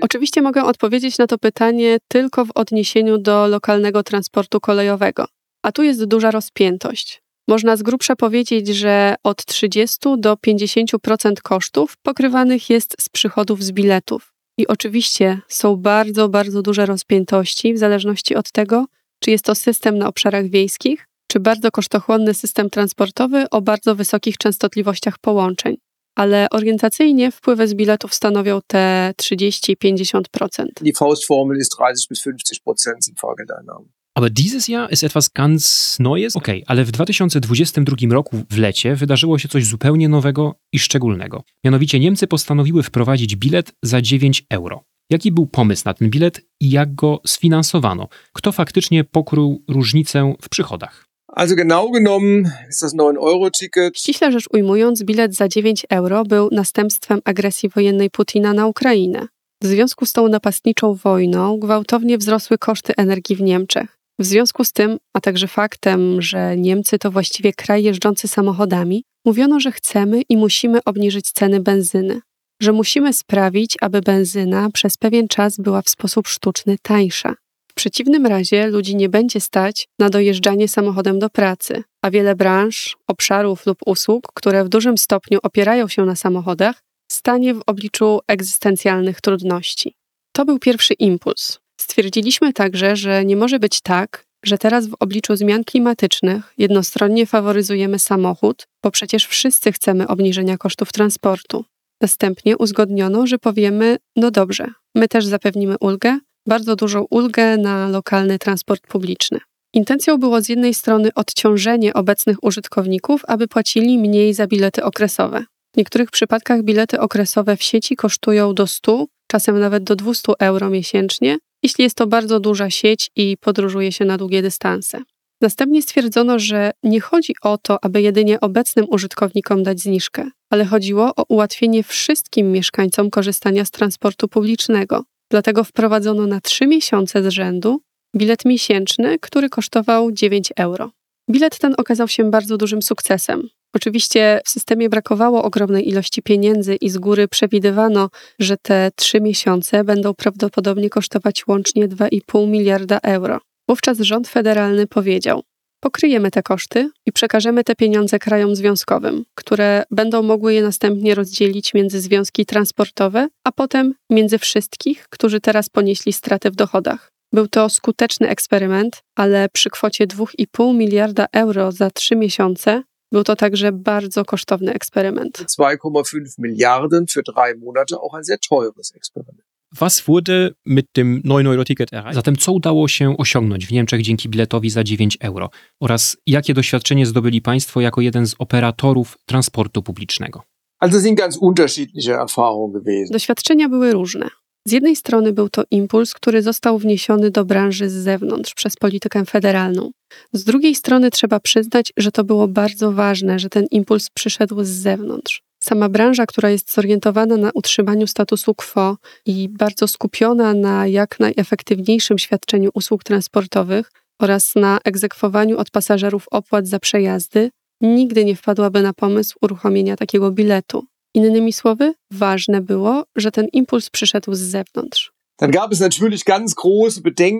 Oczywiście 0.00 0.42
mogę 0.42 0.64
odpowiedzieć 0.64 1.18
na 1.18 1.26
to 1.26 1.38
pytanie 1.38 1.98
tylko 2.08 2.44
w 2.44 2.50
odniesieniu 2.54 3.18
do 3.18 3.46
lokalnego 3.46 4.02
transportu 4.02 4.60
kolejowego. 4.60 5.26
A 5.62 5.72
tu 5.72 5.82
jest 5.82 6.04
duża 6.04 6.30
rozpiętość. 6.30 7.22
Można 7.48 7.76
z 7.76 7.82
grubsza 7.82 8.16
powiedzieć, 8.16 8.68
że 8.68 9.14
od 9.24 9.44
30 9.44 9.98
do 10.18 10.34
50% 10.34 11.32
kosztów 11.42 11.94
pokrywanych 12.02 12.70
jest 12.70 12.96
z 13.00 13.08
przychodów 13.08 13.64
z 13.64 13.72
biletów. 13.72 14.32
I 14.58 14.66
oczywiście 14.66 15.40
są 15.48 15.76
bardzo, 15.76 16.28
bardzo 16.28 16.62
duże 16.62 16.86
rozpiętości 16.86 17.74
w 17.74 17.78
zależności 17.78 18.36
od 18.36 18.52
tego, 18.52 18.86
czy 19.20 19.30
jest 19.30 19.44
to 19.44 19.54
system 19.54 19.98
na 19.98 20.08
obszarach 20.08 20.46
wiejskich, 20.46 21.06
czy 21.30 21.40
bardzo 21.40 21.70
kosztochłonny 21.70 22.34
system 22.34 22.70
transportowy 22.70 23.50
o 23.50 23.60
bardzo 23.60 23.94
wysokich 23.94 24.38
częstotliwościach 24.38 25.18
połączeń. 25.18 25.76
Ale 26.16 26.46
orientacyjnie 26.50 27.32
wpływy 27.32 27.68
z 27.68 27.74
biletów 27.74 28.14
stanowią 28.14 28.60
te 28.66 29.12
30-50%. 29.22 30.66
die 30.80 30.92
Faustformel 30.92 31.58
ist 31.58 31.72
30 31.72 32.06
bis 32.10 32.22
50 32.22 32.60
Prozent 32.64 33.04
sind 33.04 33.20
Fahrgeldeinnahmen. 33.20 33.99
Aber 34.14 34.30
dieses 34.30 34.68
Jahr 34.68 34.92
ist 34.92 35.04
etwas 35.04 35.32
ganz 35.32 35.96
Neues. 35.98 36.36
Okej, 36.36 36.64
ale 36.66 36.84
w 36.84 36.90
2022 36.90 37.96
roku 38.10 38.36
w 38.50 38.58
lecie 38.58 38.96
wydarzyło 38.96 39.38
się 39.38 39.48
coś 39.48 39.66
zupełnie 39.66 40.08
nowego 40.08 40.54
i 40.72 40.78
szczególnego. 40.78 41.42
Mianowicie 41.64 42.00
Niemcy 42.00 42.26
postanowiły 42.26 42.82
wprowadzić 42.82 43.36
bilet 43.36 43.72
za 43.82 44.02
9 44.02 44.44
euro. 44.50 44.84
Jaki 45.10 45.32
był 45.32 45.46
pomysł 45.46 45.82
na 45.84 45.94
ten 45.94 46.10
bilet 46.10 46.40
i 46.60 46.70
jak 46.70 46.94
go 46.94 47.20
sfinansowano? 47.26 48.08
Kto 48.32 48.52
faktycznie 48.52 49.04
pokrył 49.04 49.64
różnicę 49.68 50.34
w 50.42 50.48
przychodach? 50.48 51.04
Also 51.28 51.56
genau 51.56 51.90
genommen 51.90 52.50
ist 52.70 52.82
das 52.82 52.94
9-Euro-Ticket 52.94 53.98
Ściśle 53.98 54.32
rzecz 54.32 54.44
ujmując, 54.52 55.02
bilet 55.02 55.34
za 55.34 55.48
9 55.48 55.86
euro 55.90 56.24
był 56.24 56.48
następstwem 56.52 57.20
agresji 57.24 57.68
wojennej 57.68 58.10
Putina 58.10 58.54
na 58.54 58.66
Ukrainę. 58.66 59.26
W 59.62 59.66
związku 59.66 60.06
z 60.06 60.12
tą 60.12 60.28
napastniczą 60.28 60.94
wojną 60.94 61.58
gwałtownie 61.58 62.18
wzrosły 62.18 62.58
koszty 62.58 62.96
energii 62.96 63.36
w 63.36 63.40
Niemczech. 63.40 63.99
W 64.20 64.24
związku 64.24 64.64
z 64.64 64.72
tym, 64.72 64.98
a 65.14 65.20
także 65.20 65.48
faktem, 65.48 66.22
że 66.22 66.56
Niemcy 66.56 66.98
to 66.98 67.10
właściwie 67.10 67.52
kraj 67.52 67.82
jeżdżący 67.82 68.28
samochodami, 68.28 69.04
mówiono, 69.24 69.60
że 69.60 69.72
chcemy 69.72 70.22
i 70.28 70.36
musimy 70.36 70.84
obniżyć 70.84 71.32
ceny 71.32 71.60
benzyny, 71.60 72.20
że 72.62 72.72
musimy 72.72 73.12
sprawić, 73.12 73.76
aby 73.80 74.00
benzyna 74.00 74.70
przez 74.70 74.96
pewien 74.96 75.28
czas 75.28 75.56
była 75.56 75.82
w 75.82 75.88
sposób 75.88 76.28
sztuczny 76.28 76.76
tańsza. 76.82 77.34
W 77.70 77.74
przeciwnym 77.74 78.26
razie 78.26 78.66
ludzi 78.66 78.96
nie 78.96 79.08
będzie 79.08 79.40
stać 79.40 79.88
na 79.98 80.10
dojeżdżanie 80.10 80.68
samochodem 80.68 81.18
do 81.18 81.30
pracy, 81.30 81.82
a 82.02 82.10
wiele 82.10 82.34
branż, 82.34 82.96
obszarów 83.06 83.66
lub 83.66 83.78
usług, 83.86 84.32
które 84.34 84.64
w 84.64 84.68
dużym 84.68 84.98
stopniu 84.98 85.38
opierają 85.42 85.88
się 85.88 86.04
na 86.04 86.16
samochodach, 86.16 86.82
stanie 87.12 87.54
w 87.54 87.62
obliczu 87.66 88.20
egzystencjalnych 88.28 89.20
trudności. 89.20 89.94
To 90.32 90.44
był 90.44 90.58
pierwszy 90.58 90.94
impuls. 90.94 91.58
Stwierdziliśmy 91.80 92.52
także, 92.52 92.96
że 92.96 93.24
nie 93.24 93.36
może 93.36 93.58
być 93.58 93.80
tak, 93.80 94.24
że 94.44 94.58
teraz 94.58 94.86
w 94.86 94.94
obliczu 95.00 95.36
zmian 95.36 95.64
klimatycznych 95.64 96.54
jednostronnie 96.58 97.26
faworyzujemy 97.26 97.98
samochód, 97.98 98.66
bo 98.84 98.90
przecież 98.90 99.26
wszyscy 99.26 99.72
chcemy 99.72 100.08
obniżenia 100.08 100.58
kosztów 100.58 100.92
transportu. 100.92 101.64
Następnie 102.00 102.56
uzgodniono, 102.56 103.26
że 103.26 103.38
powiemy: 103.38 103.96
No 104.16 104.30
dobrze, 104.30 104.66
my 104.94 105.08
też 105.08 105.26
zapewnimy 105.26 105.76
ulgę, 105.80 106.18
bardzo 106.48 106.76
dużą 106.76 107.06
ulgę 107.10 107.56
na 107.56 107.88
lokalny 107.88 108.38
transport 108.38 108.86
publiczny. 108.86 109.38
Intencją 109.74 110.18
było 110.18 110.40
z 110.40 110.48
jednej 110.48 110.74
strony 110.74 111.08
odciążenie 111.14 111.94
obecnych 111.94 112.44
użytkowników, 112.44 113.22
aby 113.28 113.48
płacili 113.48 113.98
mniej 113.98 114.34
za 114.34 114.46
bilety 114.46 114.84
okresowe. 114.84 115.44
W 115.74 115.76
niektórych 115.76 116.10
przypadkach 116.10 116.62
bilety 116.62 117.00
okresowe 117.00 117.56
w 117.56 117.62
sieci 117.62 117.96
kosztują 117.96 118.54
do 118.54 118.66
100, 118.66 119.06
czasem 119.26 119.58
nawet 119.58 119.84
do 119.84 119.96
200 119.96 120.32
euro 120.38 120.70
miesięcznie, 120.70 121.38
jeśli 121.62 121.84
jest 121.84 121.96
to 121.96 122.06
bardzo 122.06 122.40
duża 122.40 122.70
sieć 122.70 123.10
i 123.16 123.36
podróżuje 123.40 123.92
się 123.92 124.04
na 124.04 124.18
długie 124.18 124.42
dystanse. 124.42 125.02
Następnie 125.40 125.82
stwierdzono, 125.82 126.38
że 126.38 126.70
nie 126.82 127.00
chodzi 127.00 127.34
o 127.42 127.58
to, 127.58 127.84
aby 127.84 128.02
jedynie 128.02 128.40
obecnym 128.40 128.86
użytkownikom 128.88 129.62
dać 129.62 129.80
zniżkę, 129.80 130.30
ale 130.50 130.64
chodziło 130.64 131.12
o 131.16 131.24
ułatwienie 131.28 131.82
wszystkim 131.82 132.52
mieszkańcom 132.52 133.10
korzystania 133.10 133.64
z 133.64 133.70
transportu 133.70 134.28
publicznego. 134.28 135.04
Dlatego 135.30 135.64
wprowadzono 135.64 136.26
na 136.26 136.40
3 136.40 136.66
miesiące 136.66 137.22
z 137.22 137.26
rzędu 137.26 137.80
bilet 138.16 138.44
miesięczny, 138.44 139.18
który 139.18 139.48
kosztował 139.48 140.12
9 140.12 140.52
euro. 140.56 140.90
Bilet 141.30 141.58
ten 141.58 141.74
okazał 141.78 142.08
się 142.08 142.30
bardzo 142.30 142.56
dużym 142.56 142.82
sukcesem. 142.82 143.48
Oczywiście 143.74 144.40
w 144.44 144.50
systemie 144.50 144.88
brakowało 144.88 145.42
ogromnej 145.42 145.88
ilości 145.88 146.22
pieniędzy 146.22 146.76
i 146.76 146.90
z 146.90 146.98
góry 146.98 147.28
przewidywano, 147.28 148.10
że 148.38 148.56
te 148.56 148.90
trzy 148.96 149.20
miesiące 149.20 149.84
będą 149.84 150.14
prawdopodobnie 150.14 150.90
kosztować 150.90 151.46
łącznie 151.46 151.88
2,5 151.88 152.48
miliarda 152.48 152.98
euro. 153.02 153.40
Wówczas 153.68 153.98
rząd 153.98 154.28
federalny 154.28 154.86
powiedział: 154.86 155.42
Pokryjemy 155.80 156.30
te 156.30 156.42
koszty 156.42 156.90
i 157.06 157.12
przekażemy 157.12 157.64
te 157.64 157.74
pieniądze 157.74 158.18
krajom 158.18 158.56
związkowym, 158.56 159.24
które 159.34 159.82
będą 159.90 160.22
mogły 160.22 160.54
je 160.54 160.62
następnie 160.62 161.14
rozdzielić 161.14 161.74
między 161.74 162.00
związki 162.00 162.46
transportowe, 162.46 163.28
a 163.44 163.52
potem 163.52 163.94
między 164.10 164.38
wszystkich, 164.38 165.06
którzy 165.10 165.40
teraz 165.40 165.68
ponieśli 165.68 166.12
straty 166.12 166.50
w 166.50 166.56
dochodach. 166.56 167.10
Był 167.32 167.48
to 167.48 167.68
skuteczny 167.68 168.28
eksperyment, 168.28 169.02
ale 169.14 169.48
przy 169.48 169.70
kwocie 169.70 170.06
2,5 170.06 170.74
miliarda 170.74 171.26
euro 171.32 171.72
za 171.72 171.90
trzy 171.90 172.16
miesiące 172.16 172.82
był 173.12 173.24
to 173.24 173.36
także 173.36 173.72
bardzo 173.72 174.24
kosztowny 174.24 174.72
eksperyment. 174.72 175.38
2,5 175.38 176.02
Milliarden 176.38 177.06
für 177.06 177.22
drei 177.22 177.54
Monate 177.58 177.96
auch 177.96 178.14
ein 178.14 178.24
sehr 178.24 178.38
teures 178.48 178.92
Experiment. 178.96 179.50
Was 179.72 180.08
wurde 180.08 180.50
mit 180.66 180.86
dem 180.96 181.22
9-Euro-Ticket 181.22 181.92
erreicht? 181.92 182.14
Zatem 182.14 182.36
co 182.36 182.52
udało 182.52 182.88
się 182.88 183.16
osiągnąć 183.16 183.66
w 183.66 183.72
Niemczech 183.72 184.02
dzięki 184.02 184.28
biletowi 184.28 184.70
za 184.70 184.84
9 184.84 185.18
euro? 185.20 185.50
Oraz 185.80 186.16
jakie 186.26 186.54
doświadczenie 186.54 187.06
zdobyli 187.06 187.42
Państwo 187.42 187.80
jako 187.80 188.00
jeden 188.00 188.26
z 188.26 188.34
operatorów 188.38 189.18
transportu 189.26 189.82
publicznego? 189.82 190.42
Also 190.78 191.00
sind 191.00 191.18
ganz 191.18 191.36
unterschiedliche 191.36 192.20
Erfahrungen 192.20 192.72
gewesen. 192.72 193.12
Doświadczenia 193.12 193.68
były 193.68 193.92
różne. 193.92 194.28
Z 194.68 194.72
jednej 194.72 194.96
strony 194.96 195.32
był 195.32 195.48
to 195.48 195.64
impuls, 195.70 196.14
który 196.14 196.42
został 196.42 196.78
wniesiony 196.78 197.30
do 197.30 197.44
branży 197.44 197.88
z 197.88 197.92
zewnątrz 197.92 198.54
przez 198.54 198.76
politykę 198.76 199.24
federalną. 199.24 199.90
Z 200.32 200.44
drugiej 200.44 200.74
strony 200.74 201.10
trzeba 201.10 201.40
przyznać, 201.40 201.92
że 201.96 202.12
to 202.12 202.24
było 202.24 202.48
bardzo 202.48 202.92
ważne, 202.92 203.38
że 203.38 203.48
ten 203.48 203.66
impuls 203.70 204.10
przyszedł 204.14 204.64
z 204.64 204.68
zewnątrz. 204.68 205.42
Sama 205.62 205.88
branża, 205.88 206.26
która 206.26 206.50
jest 206.50 206.74
zorientowana 206.74 207.36
na 207.36 207.50
utrzymaniu 207.54 208.06
statusu 208.06 208.54
quo 208.54 208.96
i 209.26 209.48
bardzo 209.48 209.88
skupiona 209.88 210.54
na 210.54 210.86
jak 210.86 211.20
najefektywniejszym 211.20 212.18
świadczeniu 212.18 212.70
usług 212.74 213.04
transportowych 213.04 213.90
oraz 214.20 214.54
na 214.56 214.78
egzekwowaniu 214.84 215.58
od 215.58 215.70
pasażerów 215.70 216.26
opłat 216.30 216.68
za 216.68 216.78
przejazdy, 216.78 217.50
nigdy 217.80 218.24
nie 218.24 218.36
wpadłaby 218.36 218.82
na 218.82 218.92
pomysł 218.92 219.38
uruchomienia 219.42 219.96
takiego 219.96 220.30
biletu. 220.30 220.86
Innymi 221.14 221.52
słowy, 221.52 221.94
ważne 222.10 222.60
było, 222.60 223.04
że 223.16 223.30
ten 223.30 223.46
impuls 223.52 223.90
przyszedł 223.90 224.34
z 224.34 224.38
zewnątrz. 224.38 225.12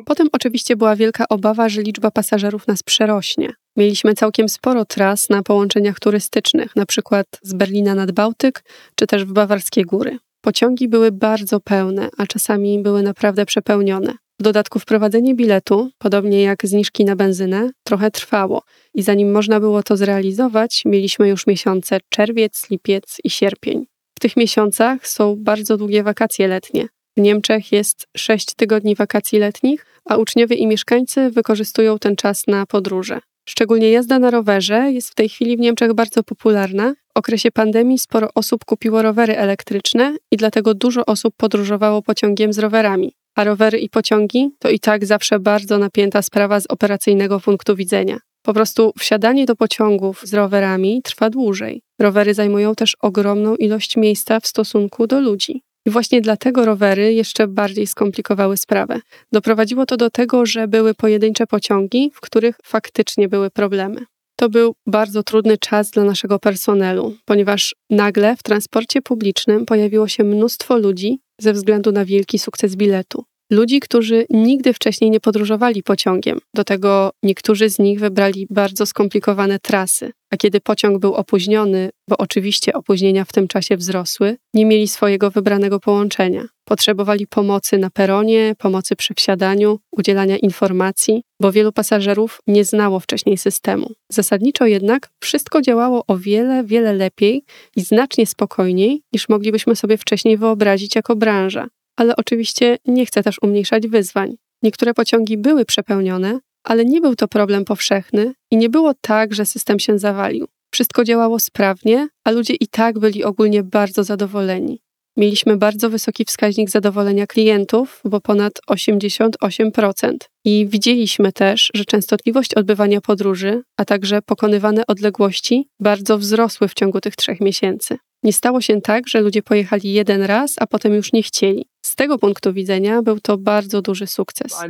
Potem 0.05 0.29
oczywiście 0.33 0.77
była 0.77 0.97
wielka 0.97 1.29
obawa, 1.29 1.69
że 1.69 1.83
liczba 1.83 2.11
pasażerów 2.11 2.67
nas 2.67 2.83
przerośnie. 2.83 3.53
Mieliśmy 3.77 4.15
całkiem 4.15 4.49
sporo 4.49 4.85
tras 4.85 5.29
na 5.31 5.43
połączeniach 5.43 6.01
turystycznych, 6.01 6.77
na 6.77 6.87
przykład 6.87 7.27
z 7.43 7.55
Berlina 7.55 7.95
nad 7.95 8.13
Bałtyk, 8.13 8.65
czy 8.95 9.07
też 9.07 9.25
w 9.25 9.33
bawarskie 9.33 9.85
góry. 9.85 10.19
Pociągi 10.41 10.89
były 10.89 11.13
bardzo 11.13 11.61
pełne, 11.61 12.09
a 12.19 12.27
czasami 12.27 12.83
były 12.83 13.03
naprawdę 13.03 13.47
przepełnione. 13.47 14.15
W 14.41 14.43
dodatku 14.43 14.79
wprowadzenie 14.79 15.35
biletu, 15.35 15.91
podobnie 15.99 16.43
jak 16.43 16.67
zniżki 16.67 17.05
na 17.05 17.17
benzynę, 17.17 17.71
trochę 17.85 18.11
trwało 18.11 18.63
i 18.95 19.03
zanim 19.03 19.33
można 19.33 19.61
było 19.61 19.83
to 19.83 19.97
zrealizować, 19.97 20.83
mieliśmy 20.87 21.29
już 21.29 21.47
miesiące 21.47 21.99
czerwiec, 22.09 22.71
lipiec 22.71 23.17
i 23.25 23.31
sierpień. 23.31 23.87
W 24.17 24.21
tych 24.21 24.37
miesiącach 24.37 25.09
są 25.09 25.37
bardzo 25.39 25.77
długie 25.77 26.03
wakacje 26.03 26.49
letnie. 26.49 26.89
W 27.17 27.21
Niemczech 27.21 27.73
jest 27.73 28.07
6 28.17 28.55
tygodni 28.55 28.95
wakacji 28.95 29.39
letnich, 29.39 29.87
a 30.05 30.17
uczniowie 30.17 30.57
i 30.57 30.67
mieszkańcy 30.67 31.31
wykorzystują 31.31 31.99
ten 31.99 32.17
czas 32.17 32.47
na 32.47 32.67
podróże. 32.67 33.21
Szczególnie 33.49 33.91
jazda 33.91 34.19
na 34.19 34.31
rowerze 34.31 34.93
jest 34.93 35.11
w 35.11 35.15
tej 35.15 35.29
chwili 35.29 35.57
w 35.57 35.61
Niemczech 35.61 35.95
bardzo 35.95 36.23
popularna. 36.23 36.93
W 36.93 37.19
okresie 37.19 37.51
pandemii 37.51 37.99
sporo 37.99 38.29
osób 38.35 38.65
kupiło 38.65 39.03
rowery 39.03 39.37
elektryczne 39.37 40.17
i 40.31 40.37
dlatego 40.37 40.75
dużo 40.75 41.07
osób 41.07 41.35
podróżowało 41.37 42.03
pociągiem 42.03 42.53
z 42.53 42.59
rowerami. 42.59 43.20
A 43.37 43.45
rowery 43.45 43.79
i 43.79 43.89
pociągi 43.89 44.51
to 44.59 44.71
i 44.71 44.79
tak 44.79 45.07
zawsze 45.07 45.41
bardzo 45.41 45.79
napięta 45.79 46.23
sprawa 46.23 46.61
z 46.61 46.67
operacyjnego 46.67 47.41
punktu 47.41 47.77
widzenia. 47.77 48.19
Po 48.43 48.55
prostu 48.55 48.93
wsiadanie 48.99 49.47
do 49.47 49.57
pociągów 49.57 50.21
z 50.25 50.35
rowerami 50.35 51.03
trwa 51.05 51.31
dłużej. 51.31 51.83
Rowery 51.99 52.35
zajmują 52.35 52.75
też 52.75 52.97
ogromną 53.01 53.57
ilość 53.57 53.97
miejsca 53.97 54.41
w 54.41 54.47
stosunku 54.47 55.07
do 55.07 55.21
ludzi. 55.21 55.63
I 55.87 55.91
właśnie 55.91 56.21
dlatego 56.21 56.65
rowery 56.65 57.15
jeszcze 57.15 57.49
bardziej 57.49 57.87
skomplikowały 57.87 58.57
sprawę. 58.57 59.01
Doprowadziło 59.33 59.87
to 59.87 59.97
do 59.97 60.11
tego, 60.11 60.47
że 60.47 60.69
były 60.69 60.95
pojedyncze 60.95 61.47
pociągi, 61.47 62.11
w 62.15 62.21
których 62.21 62.57
faktycznie 62.65 63.29
były 63.29 63.51
problemy. 63.51 64.01
To 64.37 64.49
był 64.49 64.75
bardzo 64.87 65.23
trudny 65.23 65.59
czas 65.59 65.91
dla 65.91 66.05
naszego 66.05 66.39
personelu, 66.39 67.17
ponieważ 67.25 67.75
nagle 67.91 68.37
w 68.37 68.43
transporcie 68.43 69.03
publicznym 69.03 69.67
pojawiło 69.67 70.09
się 70.09 70.25
mnóstwo 70.25 70.79
ludzi 70.79 71.21
ze 71.41 71.53
względu 71.53 71.93
na 71.93 72.05
wielki 72.05 72.39
sukces 72.39 72.77
biletu. 72.77 73.25
Ludzi, 73.51 73.81
którzy 73.81 74.27
nigdy 74.31 74.73
wcześniej 74.73 75.11
nie 75.11 75.21
podróżowali 75.21 75.83
pociągiem. 75.83 76.39
Do 76.55 76.65
tego 76.65 77.11
niektórzy 77.23 77.71
z 77.71 77.79
nich 77.79 78.01
wybrali 78.01 78.47
bardzo 78.51 78.87
skomplikowane 78.87 79.59
trasy, 79.59 80.13
a 80.31 80.37
kiedy 80.37 80.61
pociąg 80.61 80.99
był 80.99 81.15
opóźniony, 81.15 81.91
bo 82.09 82.17
oczywiście 82.19 82.73
opóźnienia 82.73 83.25
w 83.25 83.33
tym 83.33 83.49
czasie 83.49 83.77
wzrosły, 83.77 84.37
nie 84.55 84.67
mieli 84.67 84.89
swojego 84.89 85.31
wybranego 85.31 85.81
połączenia. 85.81 86.45
Potrzebowali 86.71 87.27
pomocy 87.27 87.79
na 87.79 87.91
peronie, 87.91 88.55
pomocy 88.59 88.97
przy 88.97 89.15
wsiadaniu, 89.15 89.79
udzielania 89.93 90.37
informacji, 90.39 91.23
bo 91.41 91.53
wielu 91.53 91.73
pasażerów 91.73 92.41
nie 92.47 92.65
znało 92.65 93.01
wcześniej 93.01 93.39
systemu. 93.39 93.91
Zasadniczo 94.13 94.67
jednak 94.67 95.09
wszystko 95.21 95.63
działało 95.63 96.05
o 96.07 96.17
wiele, 96.17 96.65
wiele 96.65 96.93
lepiej 96.93 97.45
i 97.77 97.81
znacznie 97.81 98.27
spokojniej, 98.27 99.03
niż 99.13 99.29
moglibyśmy 99.29 99.77
sobie 99.77 99.99
wcześniej 99.99 100.37
wyobrazić 100.37 100.97
jako 100.97 101.17
branża 101.17 101.67
ale 102.01 102.17
oczywiście 102.17 102.79
nie 102.87 103.07
chcę 103.07 103.23
też 103.23 103.37
umniejszać 103.43 103.89
wyzwań. 103.89 104.37
Niektóre 104.63 104.95
pociągi 104.95 105.39
były 105.39 105.65
przepełnione, 105.65 106.39
ale 106.65 106.85
nie 106.85 107.01
był 107.01 107.17
to 107.17 107.29
problem 107.29 107.65
powszechny 107.65 108.33
i 108.51 108.57
nie 108.57 108.69
było 108.69 108.95
tak, 109.01 109.35
że 109.35 109.47
system 109.47 109.79
się 109.79 109.99
zawalił. 109.99 110.47
Wszystko 110.75 111.05
działało 111.05 111.39
sprawnie, 111.39 112.09
a 112.25 112.31
ludzie 112.31 112.55
i 112.55 112.67
tak 112.67 112.99
byli 112.99 113.25
ogólnie 113.25 113.63
bardzo 113.63 114.05
zadowoleni. 114.05 114.81
Mieliśmy 115.17 115.57
bardzo 115.57 115.91
wysoki 115.91 116.25
wskaźnik 116.25 116.71
zadowolenia 116.71 117.27
klientów, 117.27 118.01
bo 118.05 118.21
ponad 118.21 118.53
88%. 118.71 120.17
I 120.45 120.67
widzieliśmy 120.67 121.33
też, 121.33 121.71
że 121.75 121.85
częstotliwość 121.85 122.55
odbywania 122.55 123.01
podróży, 123.01 123.63
a 123.77 123.85
także 123.85 124.23
pokonywane 124.23 124.87
odległości 124.87 125.69
bardzo 125.81 126.19
wzrosły 126.19 126.69
w 126.69 126.75
ciągu 126.75 127.01
tych 127.01 127.17
trzech 127.17 127.41
miesięcy. 127.41 127.99
Nie 128.23 128.33
stało 128.33 128.61
się 128.61 128.81
tak, 128.81 129.09
że 129.09 129.21
ludzie 129.21 129.43
pojechali 129.43 129.93
jeden 129.93 130.23
raz, 130.23 130.55
a 130.59 130.67
potem 130.67 130.95
już 130.95 131.13
nie 131.13 131.23
chcieli. 131.23 131.67
Z 131.83 131.97
tego 131.97 132.19
punktu 132.19 132.53
widzenia 132.53 133.03
był 133.03 133.21
to 133.21 133.39
bardzo 133.39 133.83
duży 133.83 134.07
sukces. 134.07 134.61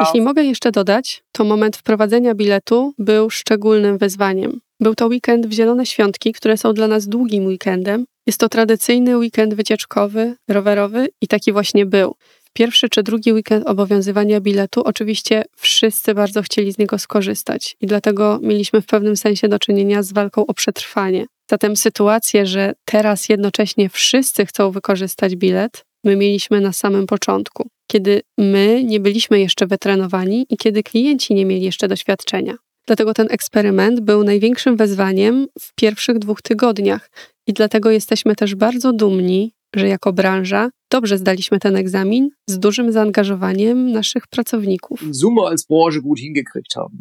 Jeśli 0.00 0.20
mogę 0.20 0.44
jeszcze 0.44 0.72
dodać, 0.72 1.22
to 1.32 1.44
moment 1.44 1.76
wprowadzenia 1.76 2.34
biletu 2.34 2.94
był 2.98 3.30
szczególnym 3.30 3.98
wyzwaniem. 3.98 4.60
Był 4.80 4.94
to 4.94 5.06
weekend 5.06 5.46
w 5.46 5.52
Zielone 5.52 5.86
Świątki, 5.86 6.32
które 6.32 6.56
są 6.56 6.74
dla 6.74 6.88
nas 6.88 7.08
długim 7.08 7.46
weekendem. 7.46 8.04
Jest 8.26 8.40
to 8.40 8.48
tradycyjny 8.48 9.18
weekend 9.18 9.54
wycieczkowy, 9.54 10.36
rowerowy 10.48 11.08
i 11.20 11.28
taki 11.28 11.52
właśnie 11.52 11.86
był. 11.86 12.14
Pierwszy 12.52 12.88
czy 12.88 13.02
drugi 13.02 13.32
weekend 13.32 13.66
obowiązywania 13.66 14.40
biletu, 14.40 14.82
oczywiście 14.84 15.44
wszyscy 15.56 16.14
bardzo 16.14 16.42
chcieli 16.42 16.72
z 16.72 16.78
niego 16.78 16.98
skorzystać 16.98 17.76
i 17.80 17.86
dlatego 17.86 18.38
mieliśmy 18.42 18.82
w 18.82 18.86
pewnym 18.86 19.16
sensie 19.16 19.48
do 19.48 19.58
czynienia 19.58 20.02
z 20.02 20.12
walką 20.12 20.46
o 20.46 20.54
przetrwanie. 20.54 21.26
Zatem 21.50 21.76
sytuację, 21.76 22.46
że 22.46 22.72
teraz 22.84 23.28
jednocześnie 23.28 23.88
wszyscy 23.88 24.46
chcą 24.46 24.70
wykorzystać 24.70 25.36
bilet, 25.36 25.84
my 26.04 26.16
mieliśmy 26.16 26.60
na 26.60 26.72
samym 26.72 27.06
początku, 27.06 27.68
kiedy 27.90 28.20
my 28.38 28.84
nie 28.84 29.00
byliśmy 29.00 29.40
jeszcze 29.40 29.66
wytrenowani 29.66 30.46
i 30.50 30.56
kiedy 30.56 30.82
klienci 30.82 31.34
nie 31.34 31.46
mieli 31.46 31.62
jeszcze 31.62 31.88
doświadczenia. 31.88 32.56
Dlatego 32.86 33.14
ten 33.14 33.26
eksperyment 33.30 34.00
był 34.00 34.24
największym 34.24 34.76
wyzwaniem 34.76 35.46
w 35.60 35.74
pierwszych 35.74 36.18
dwóch 36.18 36.42
tygodniach 36.42 37.10
i 37.46 37.52
dlatego 37.52 37.90
jesteśmy 37.90 38.36
też 38.36 38.54
bardzo 38.54 38.92
dumni, 38.92 39.52
że 39.76 39.88
jako 39.88 40.12
branża 40.12 40.70
dobrze 40.92 41.18
zdaliśmy 41.18 41.58
ten 41.58 41.76
egzamin 41.76 42.28
z 42.46 42.58
dużym 42.58 42.92
zaangażowaniem 42.92 43.92
naszych 43.92 44.26
pracowników. 44.26 45.00
Summe 45.12 45.42
als 45.42 45.66
Branche 45.66 46.00
gut 46.00 46.18
hingekriegt 46.18 46.74
haben. 46.74 47.00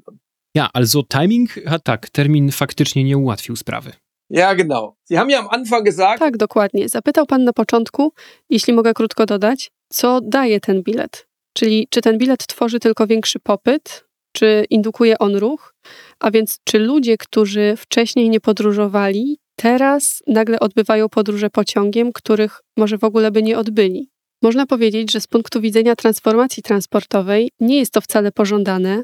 Ja, 0.56 0.70
also 0.74 1.04
Timing 1.04 1.50
hat 1.66 1.84
tak, 1.84 2.10
termin 2.10 2.52
faktycznie 2.52 3.04
nie 3.04 3.18
ułatwił 3.18 3.56
sprawy. 3.56 3.92
Ja, 4.30 4.56
genau. 4.56 4.96
Sie 5.08 5.18
haben 5.18 5.30
ja 5.30 5.40
am 5.40 5.48
Anfang 5.52 5.86
gesagt, 5.86 6.20
Tak, 6.20 6.38
dokładnie. 6.38 6.90
Zapytał 6.90 7.26
Pan 7.26 7.44
na 7.44 7.54
początku, 7.54 8.14
jeśli 8.50 8.74
mogę 8.74 8.94
krótko 8.94 9.26
dodać, 9.26 9.72
co 9.90 10.22
daje 10.22 10.60
ten 10.60 10.84
bilet? 10.84 11.28
Czyli 11.54 11.88
czy 11.90 12.02
ten 12.02 12.18
bilet 12.18 12.48
tworzy 12.48 12.80
tylko 12.80 13.08
większy 13.08 13.40
popyt, 13.40 14.05
czy 14.36 14.66
indukuje 14.70 15.18
on 15.20 15.36
ruch? 15.36 15.74
A 16.20 16.32
więc 16.32 16.60
czy 16.64 16.80
ludzie, 16.80 17.18
którzy 17.18 17.74
wcześniej 17.78 18.30
nie 18.30 18.40
podróżowali, 18.40 19.38
teraz 19.56 20.24
nagle 20.28 20.60
odbywają 20.60 21.10
podróże 21.10 21.50
pociągiem, 21.50 22.14
których 22.14 22.62
może 22.78 22.98
w 22.98 23.04
ogóle 23.04 23.32
by 23.32 23.44
nie 23.44 23.58
odbyli? 23.58 24.10
Można 24.42 24.66
powiedzieć, 24.66 25.12
że 25.12 25.22
z 25.22 25.28
punktu 25.28 25.62
widzenia 25.62 25.96
transformacji 25.96 26.64
transportowej 26.64 27.52
nie 27.60 27.80
jest 27.80 27.94
to 27.94 28.02
wcale 28.02 28.32
pożądane, 28.32 29.04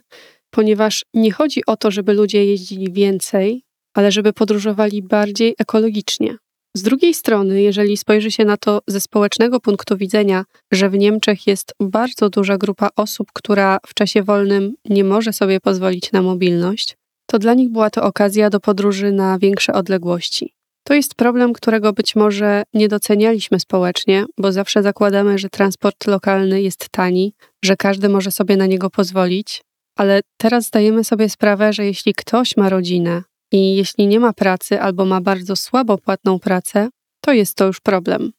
ponieważ 0.49 1.05
nie 1.13 1.31
chodzi 1.31 1.65
o 1.67 1.77
to, 1.77 1.91
żeby 1.91 2.13
ludzie 2.13 2.45
jeździli 2.45 2.93
więcej, 2.93 3.63
ale 3.93 4.11
żeby 4.11 4.33
podróżowali 4.33 5.01
bardziej 5.01 5.55
ekologicznie. 5.57 6.37
Z 6.77 6.81
drugiej 6.81 7.13
strony, 7.13 7.61
jeżeli 7.61 7.97
spojrzy 7.97 8.31
się 8.31 8.45
na 8.45 8.57
to 8.57 8.81
ze 8.87 9.01
społecznego 9.01 9.59
punktu 9.59 9.97
widzenia, 9.97 10.45
że 10.71 10.89
w 10.89 10.97
Niemczech 10.97 11.47
jest 11.47 11.73
bardzo 11.79 12.29
duża 12.29 12.57
grupa 12.57 12.89
osób, 12.95 13.27
która 13.33 13.79
w 13.87 13.93
czasie 13.93 14.23
wolnym 14.23 14.73
nie 14.89 15.03
może 15.03 15.33
sobie 15.33 15.59
pozwolić 15.59 16.11
na 16.11 16.21
mobilność, 16.21 16.97
to 17.25 17.39
dla 17.39 17.53
nich 17.53 17.69
była 17.69 17.89
to 17.89 18.03
okazja 18.03 18.49
do 18.49 18.59
podróży 18.59 19.11
na 19.11 19.39
większe 19.39 19.73
odległości. 19.73 20.53
To 20.83 20.93
jest 20.93 21.15
problem, 21.15 21.53
którego 21.53 21.93
być 21.93 22.15
może 22.15 22.63
nie 22.73 22.87
docenialiśmy 22.87 23.59
społecznie, 23.59 24.25
bo 24.37 24.51
zawsze 24.51 24.83
zakładamy, 24.83 25.37
że 25.37 25.49
transport 25.49 26.07
lokalny 26.07 26.61
jest 26.61 26.89
tani, 26.89 27.33
że 27.63 27.75
każdy 27.75 28.09
może 28.09 28.31
sobie 28.31 28.57
na 28.57 28.65
niego 28.65 28.89
pozwolić, 28.89 29.61
ale 29.97 30.21
teraz 30.37 30.65
zdajemy 30.67 31.03
sobie 31.03 31.29
sprawę, 31.29 31.73
że 31.73 31.85
jeśli 31.85 32.13
ktoś 32.13 32.57
ma 32.57 32.69
rodzinę 32.69 33.23
i 33.51 33.75
jeśli 33.75 34.07
nie 34.07 34.19
ma 34.19 34.33
pracy 34.33 34.81
albo 34.81 35.05
ma 35.05 35.21
bardzo 35.21 35.55
słabo 35.55 35.97
płatną 35.97 36.39
pracę, 36.39 36.89
to 37.21 37.33
jest 37.33 37.55
to 37.55 37.65
już 37.65 37.79
problem. 37.79 38.31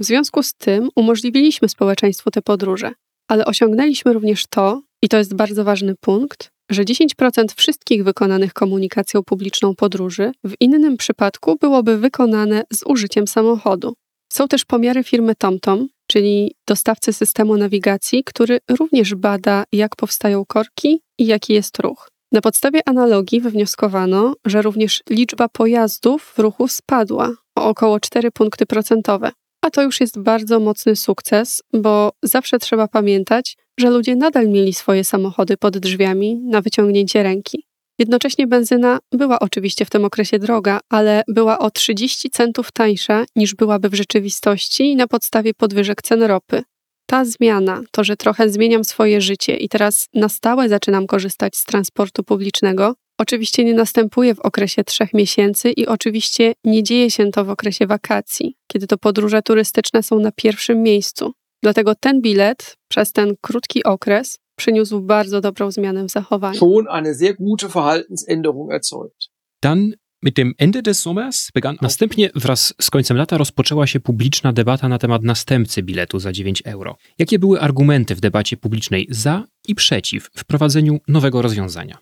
W 0.00 0.04
związku 0.04 0.42
z 0.42 0.54
tym 0.54 0.88
umożliwiliśmy 0.96 1.68
społeczeństwu 1.68 2.30
te 2.30 2.42
podróże, 2.42 2.92
ale 3.28 3.44
osiągnęliśmy 3.44 4.12
również 4.12 4.46
to, 4.46 4.82
i 5.02 5.08
to 5.08 5.18
jest 5.18 5.34
bardzo 5.34 5.64
ważny 5.64 5.94
punkt, 6.00 6.50
że 6.70 6.82
10% 6.82 7.44
wszystkich 7.56 8.04
wykonanych 8.04 8.52
komunikacją 8.52 9.22
publiczną 9.22 9.74
podróży 9.74 10.32
w 10.44 10.54
innym 10.60 10.96
przypadku 10.96 11.56
byłoby 11.60 11.98
wykonane 11.98 12.64
z 12.72 12.82
użyciem 12.86 13.26
samochodu. 13.26 13.94
Są 14.32 14.48
też 14.48 14.64
pomiary 14.64 15.04
firmy 15.04 15.34
TomTom, 15.34 15.88
czyli 16.06 16.54
dostawcy 16.68 17.12
systemu 17.12 17.56
nawigacji, 17.56 18.24
który 18.24 18.58
również 18.70 19.14
bada, 19.14 19.64
jak 19.72 19.96
powstają 19.96 20.44
korki 20.44 21.00
i 21.18 21.26
jaki 21.26 21.52
jest 21.52 21.78
ruch. 21.78 22.09
Na 22.32 22.40
podstawie 22.40 22.80
analogii 22.88 23.40
wywnioskowano, 23.40 24.34
że 24.46 24.62
również 24.62 25.02
liczba 25.10 25.48
pojazdów 25.48 26.32
w 26.36 26.38
ruchu 26.38 26.68
spadła 26.68 27.34
o 27.58 27.64
około 27.64 28.00
4 28.00 28.30
punkty 28.30 28.66
procentowe. 28.66 29.32
A 29.62 29.70
to 29.70 29.82
już 29.82 30.00
jest 30.00 30.18
bardzo 30.18 30.60
mocny 30.60 30.96
sukces, 30.96 31.62
bo 31.72 32.12
zawsze 32.22 32.58
trzeba 32.58 32.88
pamiętać, 32.88 33.56
że 33.80 33.90
ludzie 33.90 34.16
nadal 34.16 34.48
mieli 34.48 34.74
swoje 34.74 35.04
samochody 35.04 35.56
pod 35.56 35.78
drzwiami 35.78 36.36
na 36.36 36.60
wyciągnięcie 36.60 37.22
ręki. 37.22 37.66
Jednocześnie 37.98 38.46
benzyna 38.46 38.98
była 39.12 39.38
oczywiście 39.38 39.84
w 39.84 39.90
tym 39.90 40.04
okresie 40.04 40.38
droga, 40.38 40.80
ale 40.88 41.22
była 41.28 41.58
o 41.58 41.70
30 41.70 42.30
centów 42.30 42.72
tańsza 42.72 43.24
niż 43.36 43.54
byłaby 43.54 43.88
w 43.88 43.94
rzeczywistości 43.94 44.96
na 44.96 45.06
podstawie 45.06 45.54
podwyżek 45.54 46.02
cen 46.02 46.22
ropy. 46.22 46.62
Ta 47.10 47.24
zmiana, 47.24 47.82
to, 47.90 48.04
że 48.04 48.16
trochę 48.16 48.50
zmieniam 48.50 48.84
swoje 48.84 49.20
życie 49.20 49.56
i 49.56 49.68
teraz 49.68 50.08
na 50.14 50.28
stałe 50.28 50.68
zaczynam 50.68 51.06
korzystać 51.06 51.56
z 51.56 51.64
transportu 51.64 52.24
publicznego, 52.24 52.94
oczywiście 53.18 53.64
nie 53.64 53.74
następuje 53.74 54.34
w 54.34 54.40
okresie 54.40 54.84
trzech 54.84 55.14
miesięcy 55.14 55.70
i 55.70 55.86
oczywiście 55.86 56.52
nie 56.64 56.82
dzieje 56.82 57.10
się 57.10 57.30
to 57.30 57.44
w 57.44 57.50
okresie 57.50 57.86
wakacji, 57.86 58.56
kiedy 58.66 58.86
to 58.86 58.98
podróże 58.98 59.42
turystyczne 59.42 60.02
są 60.02 60.18
na 60.18 60.32
pierwszym 60.32 60.82
miejscu. 60.82 61.32
Dlatego 61.62 61.94
ten 61.94 62.20
bilet 62.20 62.76
przez 62.88 63.12
ten 63.12 63.34
krótki 63.40 63.84
okres 63.84 64.38
przyniósł 64.56 65.00
bardzo 65.00 65.40
dobrą 65.40 65.70
zmianę 65.70 66.04
w 66.04 66.10
zachowaniu. 66.10 66.58
Schon 66.58 66.88
eine 66.88 67.14
sehr 67.14 67.34
gute 67.36 67.68
Verhaltensänderung 67.68 68.72
erzeugt. 68.72 69.30
Dann 69.62 69.92
mit 70.22 70.36
dem 70.38 70.54
Ende 70.58 70.82
des 70.82 71.00
Sommers 71.00 71.50
begann 71.54 71.76
następnie 71.80 72.30
wraz 72.34 72.74
z 72.80 72.90
końcem 72.90 73.16
lata 73.16 73.38
rozpoczęła 73.38 73.86
się 73.86 74.00
publiczna 74.00 74.52
debata 74.52 74.88
na 74.88 74.98
temat 74.98 75.22
następcy 75.22 75.82
biletu 75.82 76.18
za 76.18 76.32
9 76.32 76.62
euro. 76.66 76.96
Jakie 77.18 77.38
były 77.38 77.60
argumenty 77.60 78.14
w 78.14 78.20
debacie 78.20 78.56
publicznej 78.56 79.06
za 79.10 79.44
i 79.68 79.74
przeciw 79.74 80.30
wprowadzeniu 80.36 81.00
nowego 81.08 81.42
rozwiązania? 81.42 81.98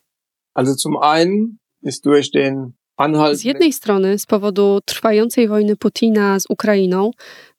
Also 0.54 0.74
zum 0.74 0.96
einen 1.02 1.58
ist 1.82 2.04
durch 2.04 2.30
den 2.30 2.72
Z 3.34 3.44
jednej 3.44 3.72
strony, 3.72 4.18
z 4.18 4.26
powodu 4.26 4.80
trwającej 4.84 5.48
wojny 5.48 5.76
Putina 5.76 6.40
z 6.40 6.44
Ukrainą, 6.48 7.10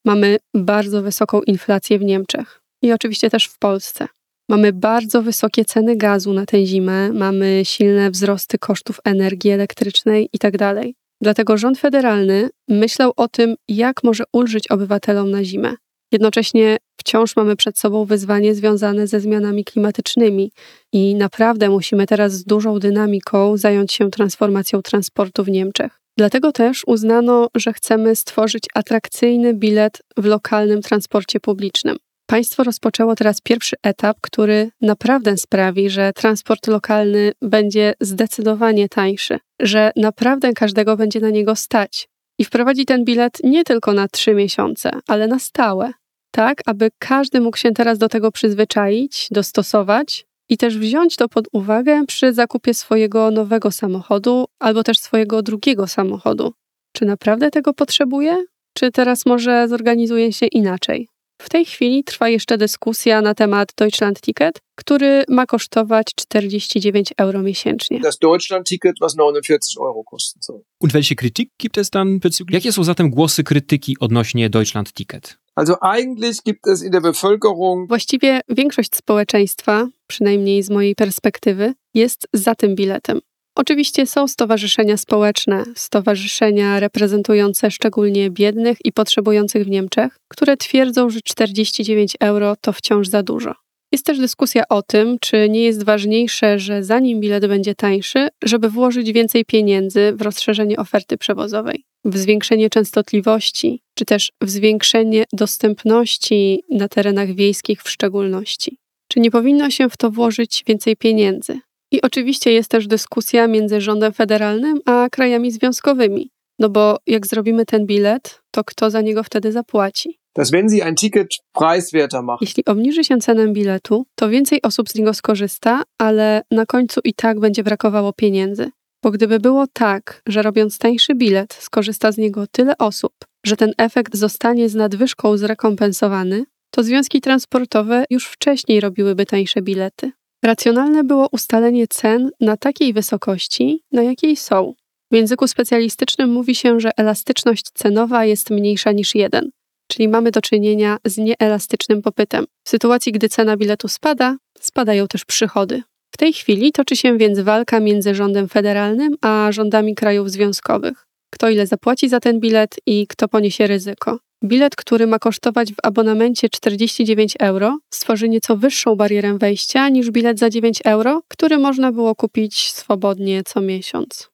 mamy 0.05 0.37
bardzo 0.53 1.01
wysoką 1.01 1.41
inflację 1.41 1.99
w 1.99 2.03
Niemczech 2.03 2.61
i 2.81 2.91
oczywiście 2.93 3.29
też 3.29 3.45
w 3.45 3.59
Polsce. 3.59 4.07
Mamy 4.49 4.73
bardzo 4.73 5.21
wysokie 5.21 5.65
ceny 5.65 5.95
gazu 5.95 6.33
na 6.33 6.45
tę 6.45 6.65
zimę, 6.65 7.13
mamy 7.13 7.61
silne 7.63 8.11
wzrosty 8.11 8.57
kosztów 8.57 8.99
energii 9.05 9.51
elektrycznej 9.51 10.29
itd. 10.33 10.81
Dlatego 11.21 11.57
rząd 11.57 11.79
federalny 11.79 12.49
myślał 12.67 13.13
o 13.15 13.27
tym, 13.27 13.55
jak 13.67 14.03
może 14.03 14.23
ulżyć 14.33 14.67
obywatelom 14.67 15.31
na 15.31 15.43
zimę. 15.43 15.75
Jednocześnie 16.11 16.77
wciąż 16.97 17.35
mamy 17.35 17.55
przed 17.55 17.79
sobą 17.79 18.05
wyzwanie 18.05 18.55
związane 18.55 19.07
ze 19.07 19.19
zmianami 19.19 19.65
klimatycznymi 19.65 20.51
i 20.93 21.15
naprawdę 21.15 21.69
musimy 21.69 22.07
teraz 22.07 22.33
z 22.33 22.43
dużą 22.43 22.79
dynamiką 22.79 23.57
zająć 23.57 23.93
się 23.93 24.11
transformacją 24.11 24.81
transportu 24.81 25.43
w 25.43 25.49
Niemczech. 25.49 25.99
Dlatego 26.17 26.51
też 26.51 26.83
uznano, 26.87 27.47
że 27.55 27.73
chcemy 27.73 28.15
stworzyć 28.15 28.63
atrakcyjny 28.73 29.53
bilet 29.53 30.01
w 30.17 30.25
lokalnym 30.25 30.81
transporcie 30.81 31.39
publicznym. 31.39 31.97
Państwo 32.29 32.63
rozpoczęło 32.63 33.15
teraz 33.15 33.41
pierwszy 33.41 33.75
etap, 33.83 34.17
który 34.21 34.71
naprawdę 34.81 35.37
sprawi, 35.37 35.89
że 35.89 36.13
transport 36.13 36.67
lokalny 36.67 37.31
będzie 37.41 37.93
zdecydowanie 38.01 38.89
tańszy, 38.89 39.39
że 39.59 39.91
naprawdę 39.95 40.53
każdego 40.53 40.97
będzie 40.97 41.19
na 41.19 41.29
niego 41.29 41.55
stać. 41.55 42.09
I 42.39 42.45
wprowadzi 42.45 42.85
ten 42.85 43.05
bilet 43.05 43.39
nie 43.43 43.63
tylko 43.63 43.93
na 43.93 44.07
trzy 44.07 44.33
miesiące, 44.33 44.91
ale 45.07 45.27
na 45.27 45.39
stałe, 45.39 45.91
tak 46.31 46.61
aby 46.65 46.89
każdy 46.99 47.41
mógł 47.41 47.57
się 47.57 47.71
teraz 47.71 47.97
do 47.97 48.09
tego 48.09 48.31
przyzwyczaić, 48.31 49.27
dostosować 49.31 50.25
i 50.49 50.57
też 50.57 50.77
wziąć 50.77 51.15
to 51.15 51.29
pod 51.29 51.47
uwagę 51.51 52.05
przy 52.07 52.33
zakupie 52.33 52.73
swojego 52.73 53.31
nowego 53.31 53.71
samochodu 53.71 54.45
albo 54.59 54.83
też 54.83 54.97
swojego 54.99 55.41
drugiego 55.41 55.87
samochodu. 55.87 56.53
Czy 56.93 57.05
naprawdę 57.05 57.51
tego 57.51 57.73
potrzebuje? 57.73 58.37
Czy 58.73 58.91
teraz 58.91 59.25
może 59.25 59.67
zorganizuje 59.67 60.33
się 60.33 60.45
inaczej? 60.45 61.08
W 61.41 61.49
tej 61.49 61.65
chwili 61.65 62.03
trwa 62.03 62.29
jeszcze 62.29 62.57
dyskusja 62.57 63.21
na 63.21 63.35
temat 63.35 63.73
Deutschland 63.77 64.21
Ticket, 64.21 64.59
który 64.75 65.23
ma 65.29 65.45
kosztować 65.45 66.05
49 66.15 67.13
euro 67.17 67.41
miesięcznie. 67.41 67.99
Das 67.99 68.17
Deutschland-Ticket, 68.17 68.93
was 69.01 69.15
49 69.15 69.77
Euro 69.79 70.03
kosten 70.03 70.41
soll. 70.41 70.61
Und 70.79 70.93
welche 70.93 71.15
Kritik 71.15 71.49
gibt 71.59 71.77
es 71.77 71.89
dann 71.89 72.19
bezüglich? 72.19 72.53
Jakie 72.53 72.71
są 72.71 72.83
zatem 72.83 73.09
głosy 73.09 73.43
krytyki 73.43 73.95
odnośnie 73.99 74.49
Deutschland 74.49 74.93
Ticket? 74.93 75.37
Also 75.55 75.75
eigentlich 75.81 76.43
gibt 76.43 76.67
es 76.67 76.83
in 76.83 76.91
der 76.91 77.01
Bevölkerung 77.01 77.87
Właściwie 77.87 78.41
większość 78.49 78.95
społeczeństwa, 78.95 79.87
przynajmniej 80.07 80.63
z 80.63 80.69
mojej 80.69 80.95
perspektywy, 80.95 81.73
jest 81.93 82.27
za 82.33 82.55
tym 82.55 82.75
biletem. 82.75 83.19
Oczywiście 83.59 84.07
są 84.07 84.27
stowarzyszenia 84.27 84.97
społeczne, 84.97 85.63
stowarzyszenia 85.75 86.79
reprezentujące 86.79 87.71
szczególnie 87.71 88.29
biednych 88.29 88.77
i 88.85 88.91
potrzebujących 88.91 89.65
w 89.65 89.69
Niemczech, 89.69 90.17
które 90.27 90.57
twierdzą, 90.57 91.09
że 91.09 91.19
49 91.21 92.17
euro 92.19 92.55
to 92.61 92.73
wciąż 92.73 93.07
za 93.07 93.23
dużo. 93.23 93.55
Jest 93.91 94.05
też 94.05 94.19
dyskusja 94.19 94.63
o 94.69 94.81
tym, 94.81 95.17
czy 95.21 95.49
nie 95.49 95.63
jest 95.63 95.83
ważniejsze, 95.83 96.59
że 96.59 96.83
zanim 96.83 97.19
bilet 97.19 97.47
będzie 97.47 97.75
tańszy, 97.75 98.27
żeby 98.43 98.69
włożyć 98.69 99.11
więcej 99.11 99.45
pieniędzy 99.45 100.13
w 100.15 100.21
rozszerzenie 100.21 100.77
oferty 100.77 101.17
przewozowej, 101.17 101.83
w 102.05 102.17
zwiększenie 102.17 102.69
częstotliwości, 102.69 103.81
czy 103.95 104.05
też 104.05 104.31
w 104.41 104.49
zwiększenie 104.49 105.23
dostępności 105.33 106.63
na 106.69 106.87
terenach 106.87 107.31
wiejskich 107.31 107.83
w 107.83 107.89
szczególności. 107.89 108.77
Czy 109.07 109.19
nie 109.19 109.31
powinno 109.31 109.69
się 109.69 109.89
w 109.89 109.97
to 109.97 110.11
włożyć 110.11 110.63
więcej 110.67 110.95
pieniędzy? 110.95 111.59
I 111.91 112.01
oczywiście 112.01 112.51
jest 112.51 112.71
też 112.71 112.87
dyskusja 112.87 113.47
między 113.47 113.81
rządem 113.81 114.13
federalnym 114.13 114.79
a 114.85 115.07
krajami 115.11 115.51
związkowymi. 115.51 116.31
No 116.59 116.69
bo 116.69 116.97
jak 117.07 117.27
zrobimy 117.27 117.65
ten 117.65 117.85
bilet, 117.85 118.41
to 118.51 118.63
kto 118.63 118.89
za 118.89 119.01
niego 119.01 119.23
wtedy 119.23 119.51
zapłaci? 119.51 120.19
Dass 120.35 120.51
wenn 120.51 120.69
Sie 120.69 120.85
ein 120.85 120.95
Ticket 120.95 121.27
preiswerter 121.53 122.23
machen, 122.23 122.37
Jeśli 122.41 122.65
obniży 122.65 123.03
się 123.03 123.17
cenę 123.17 123.47
biletu, 123.47 124.05
to 124.15 124.29
więcej 124.29 124.61
osób 124.61 124.89
z 124.89 124.95
niego 124.95 125.13
skorzysta, 125.13 125.83
ale 125.97 126.41
na 126.51 126.65
końcu 126.65 127.01
i 127.03 127.13
tak 127.13 127.39
będzie 127.39 127.63
brakowało 127.63 128.13
pieniędzy. 128.13 128.71
Bo 129.03 129.11
gdyby 129.11 129.39
było 129.39 129.65
tak, 129.73 130.21
że 130.27 130.41
robiąc 130.41 130.77
tańszy 130.77 131.15
bilet 131.15 131.53
skorzysta 131.53 132.11
z 132.11 132.17
niego 132.17 132.47
tyle 132.51 132.77
osób, 132.77 133.13
że 133.45 133.57
ten 133.57 133.73
efekt 133.77 134.15
zostanie 134.15 134.69
z 134.69 134.75
nadwyżką 134.75 135.37
zrekompensowany, 135.37 136.45
to 136.71 136.83
związki 136.83 137.21
transportowe 137.21 138.05
już 138.09 138.27
wcześniej 138.27 138.79
robiłyby 138.79 139.25
tańsze 139.25 139.61
bilety. 139.61 140.11
Racjonalne 140.43 141.03
było 141.03 141.27
ustalenie 141.31 141.87
cen 141.87 142.31
na 142.39 142.57
takiej 142.57 142.93
wysokości, 142.93 143.83
na 143.91 144.03
jakiej 144.03 144.35
są. 144.35 144.73
W 145.11 145.15
języku 145.15 145.47
specjalistycznym 145.47 146.29
mówi 146.29 146.55
się, 146.55 146.79
że 146.79 146.91
elastyczność 146.97 147.65
cenowa 147.73 148.25
jest 148.25 148.49
mniejsza 148.49 148.91
niż 148.91 149.15
1, 149.15 149.49
czyli 149.87 150.07
mamy 150.07 150.31
do 150.31 150.41
czynienia 150.41 150.97
z 151.05 151.17
nieelastycznym 151.17 152.01
popytem. 152.01 152.45
W 152.63 152.69
sytuacji, 152.69 153.11
gdy 153.11 153.29
cena 153.29 153.57
biletu 153.57 153.87
spada, 153.87 154.37
spadają 154.59 155.07
też 155.07 155.25
przychody. 155.25 155.83
W 156.11 156.17
tej 156.17 156.33
chwili 156.33 156.71
toczy 156.71 156.95
się 156.95 157.17
więc 157.17 157.39
walka 157.39 157.79
między 157.79 158.15
rządem 158.15 158.49
federalnym 158.49 159.15
a 159.21 159.51
rządami 159.51 159.95
krajów 159.95 160.31
związkowych. 160.31 161.05
Kto 161.33 161.49
ile 161.49 161.67
zapłaci 161.67 162.09
za 162.09 162.19
ten 162.19 162.39
bilet 162.39 162.75
i 162.85 163.07
kto 163.07 163.27
poniesie 163.27 163.67
ryzyko. 163.67 164.19
Bilet, 164.43 164.75
który 164.75 165.07
ma 165.07 165.19
kosztować 165.19 165.73
w 165.73 165.75
abonamencie 165.83 166.49
49 166.49 167.33
euro, 167.39 167.77
stworzy 167.93 168.29
nieco 168.29 168.57
wyższą 168.57 168.95
barierę 168.95 169.37
wejścia 169.37 169.89
niż 169.89 170.11
bilet 170.11 170.39
za 170.39 170.49
9 170.49 170.79
euro, 170.85 171.21
który 171.27 171.57
można 171.57 171.91
było 171.91 172.15
kupić 172.15 172.71
swobodnie 172.73 173.43
co 173.43 173.61
miesiąc. 173.61 174.29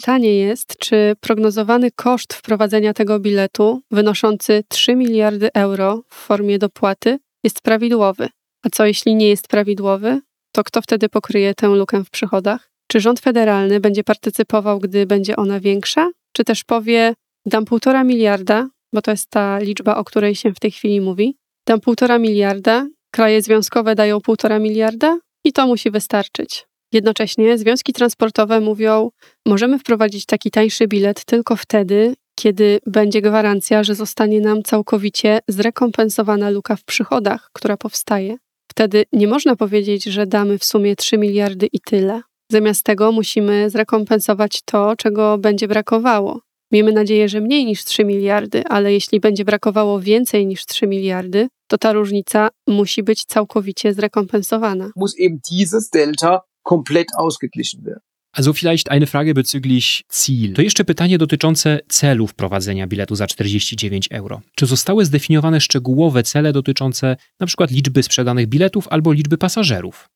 Pytanie 0.00 0.34
jest, 0.34 0.76
czy 0.78 1.14
prognozowany 1.20 1.90
koszt 1.90 2.34
wprowadzenia 2.34 2.94
tego 2.94 3.20
biletu, 3.20 3.80
wynoszący 3.90 4.64
3 4.68 4.96
miliardy 4.96 5.48
euro 5.54 6.02
w 6.08 6.14
formie 6.14 6.58
dopłaty, 6.58 7.18
jest 7.44 7.60
prawidłowy. 7.60 8.28
A 8.62 8.70
co 8.70 8.86
jeśli 8.86 9.14
nie 9.14 9.28
jest 9.28 9.48
prawidłowy? 9.48 10.20
To 10.52 10.64
kto 10.64 10.82
wtedy 10.82 11.08
pokryje 11.08 11.54
tę 11.54 11.68
lukę 11.68 12.04
w 12.04 12.10
przychodach? 12.10 12.70
Czy 12.86 13.00
rząd 13.00 13.20
federalny 13.20 13.80
będzie 13.80 14.04
partycypował, 14.04 14.78
gdy 14.78 15.06
będzie 15.06 15.36
ona 15.36 15.60
większa? 15.60 16.08
Czy 16.38 16.44
też 16.44 16.64
powie, 16.64 17.14
dam 17.46 17.64
półtora 17.64 18.04
miliarda, 18.04 18.68
bo 18.94 19.02
to 19.02 19.10
jest 19.10 19.30
ta 19.30 19.58
liczba, 19.58 19.96
o 19.96 20.04
której 20.04 20.34
się 20.34 20.54
w 20.54 20.60
tej 20.60 20.70
chwili 20.70 21.00
mówi, 21.00 21.36
dam 21.68 21.80
półtora 21.80 22.18
miliarda, 22.18 22.86
kraje 23.10 23.42
związkowe 23.42 23.94
dają 23.94 24.20
półtora 24.20 24.58
miliarda 24.58 25.18
i 25.44 25.52
to 25.52 25.66
musi 25.66 25.90
wystarczyć. 25.90 26.66
Jednocześnie 26.92 27.58
związki 27.58 27.92
transportowe 27.92 28.60
mówią, 28.60 29.10
możemy 29.46 29.78
wprowadzić 29.78 30.26
taki 30.26 30.50
tańszy 30.50 30.88
bilet 30.88 31.24
tylko 31.24 31.56
wtedy, 31.56 32.14
kiedy 32.34 32.78
będzie 32.86 33.22
gwarancja, 33.22 33.84
że 33.84 33.94
zostanie 33.94 34.40
nam 34.40 34.62
całkowicie 34.62 35.38
zrekompensowana 35.48 36.50
luka 36.50 36.76
w 36.76 36.84
przychodach, 36.84 37.50
która 37.52 37.76
powstaje. 37.76 38.36
Wtedy 38.70 39.04
nie 39.12 39.28
można 39.28 39.56
powiedzieć, 39.56 40.04
że 40.04 40.26
damy 40.26 40.58
w 40.58 40.64
sumie 40.64 40.96
3 40.96 41.18
miliardy 41.18 41.68
i 41.72 41.80
tyle. 41.80 42.20
Zamiast 42.52 42.82
tego 42.84 43.12
musimy 43.12 43.70
zrekompensować 43.70 44.62
to, 44.64 44.96
czego 44.96 45.38
będzie 45.38 45.68
brakowało. 45.68 46.40
Miejmy 46.72 46.92
nadzieję, 46.92 47.28
że 47.28 47.40
mniej 47.40 47.64
niż 47.64 47.84
3 47.84 48.04
miliardy, 48.04 48.64
ale 48.64 48.92
jeśli 48.92 49.20
będzie 49.20 49.44
brakowało 49.44 50.00
więcej 50.00 50.46
niż 50.46 50.66
3 50.66 50.86
miliardy, 50.86 51.48
to 51.66 51.78
ta 51.78 51.92
różnica 51.92 52.48
musi 52.66 53.02
być 53.02 53.24
całkowicie 53.24 53.94
zrekompensowana. 53.94 54.90
muss 54.96 55.14
eben 55.20 55.38
dieses 55.50 55.90
Delta 55.90 56.40
komplett 56.62 57.06
ausgeglichen 57.18 57.82
werden. 57.82 58.07
Also 58.32 58.52
vielleicht 58.52 58.90
eine 58.90 59.06
Frage 59.06 59.34
bezüglich 59.34 60.04
Ziel. 60.12 60.54
To 60.54 60.62
jeszcze 60.62 60.84
pytanie 60.84 61.18
dotyczące 61.18 61.80
celu 61.88 62.26
wprowadzenia 62.26 62.86
biletu 62.86 63.14
za 63.14 63.26
49 63.26 64.08
euro. 64.10 64.40
Czy 64.56 64.66
zostały 64.66 65.04
zdefiniowane 65.04 65.60
szczegółowe 65.60 66.22
cele 66.22 66.52
dotyczące 66.52 67.16
np. 67.40 67.66
liczby 67.70 68.02
sprzedanych 68.02 68.46
biletów 68.46 68.88
albo 68.90 69.12
liczby 69.12 69.38
pasażerów? 69.38 70.08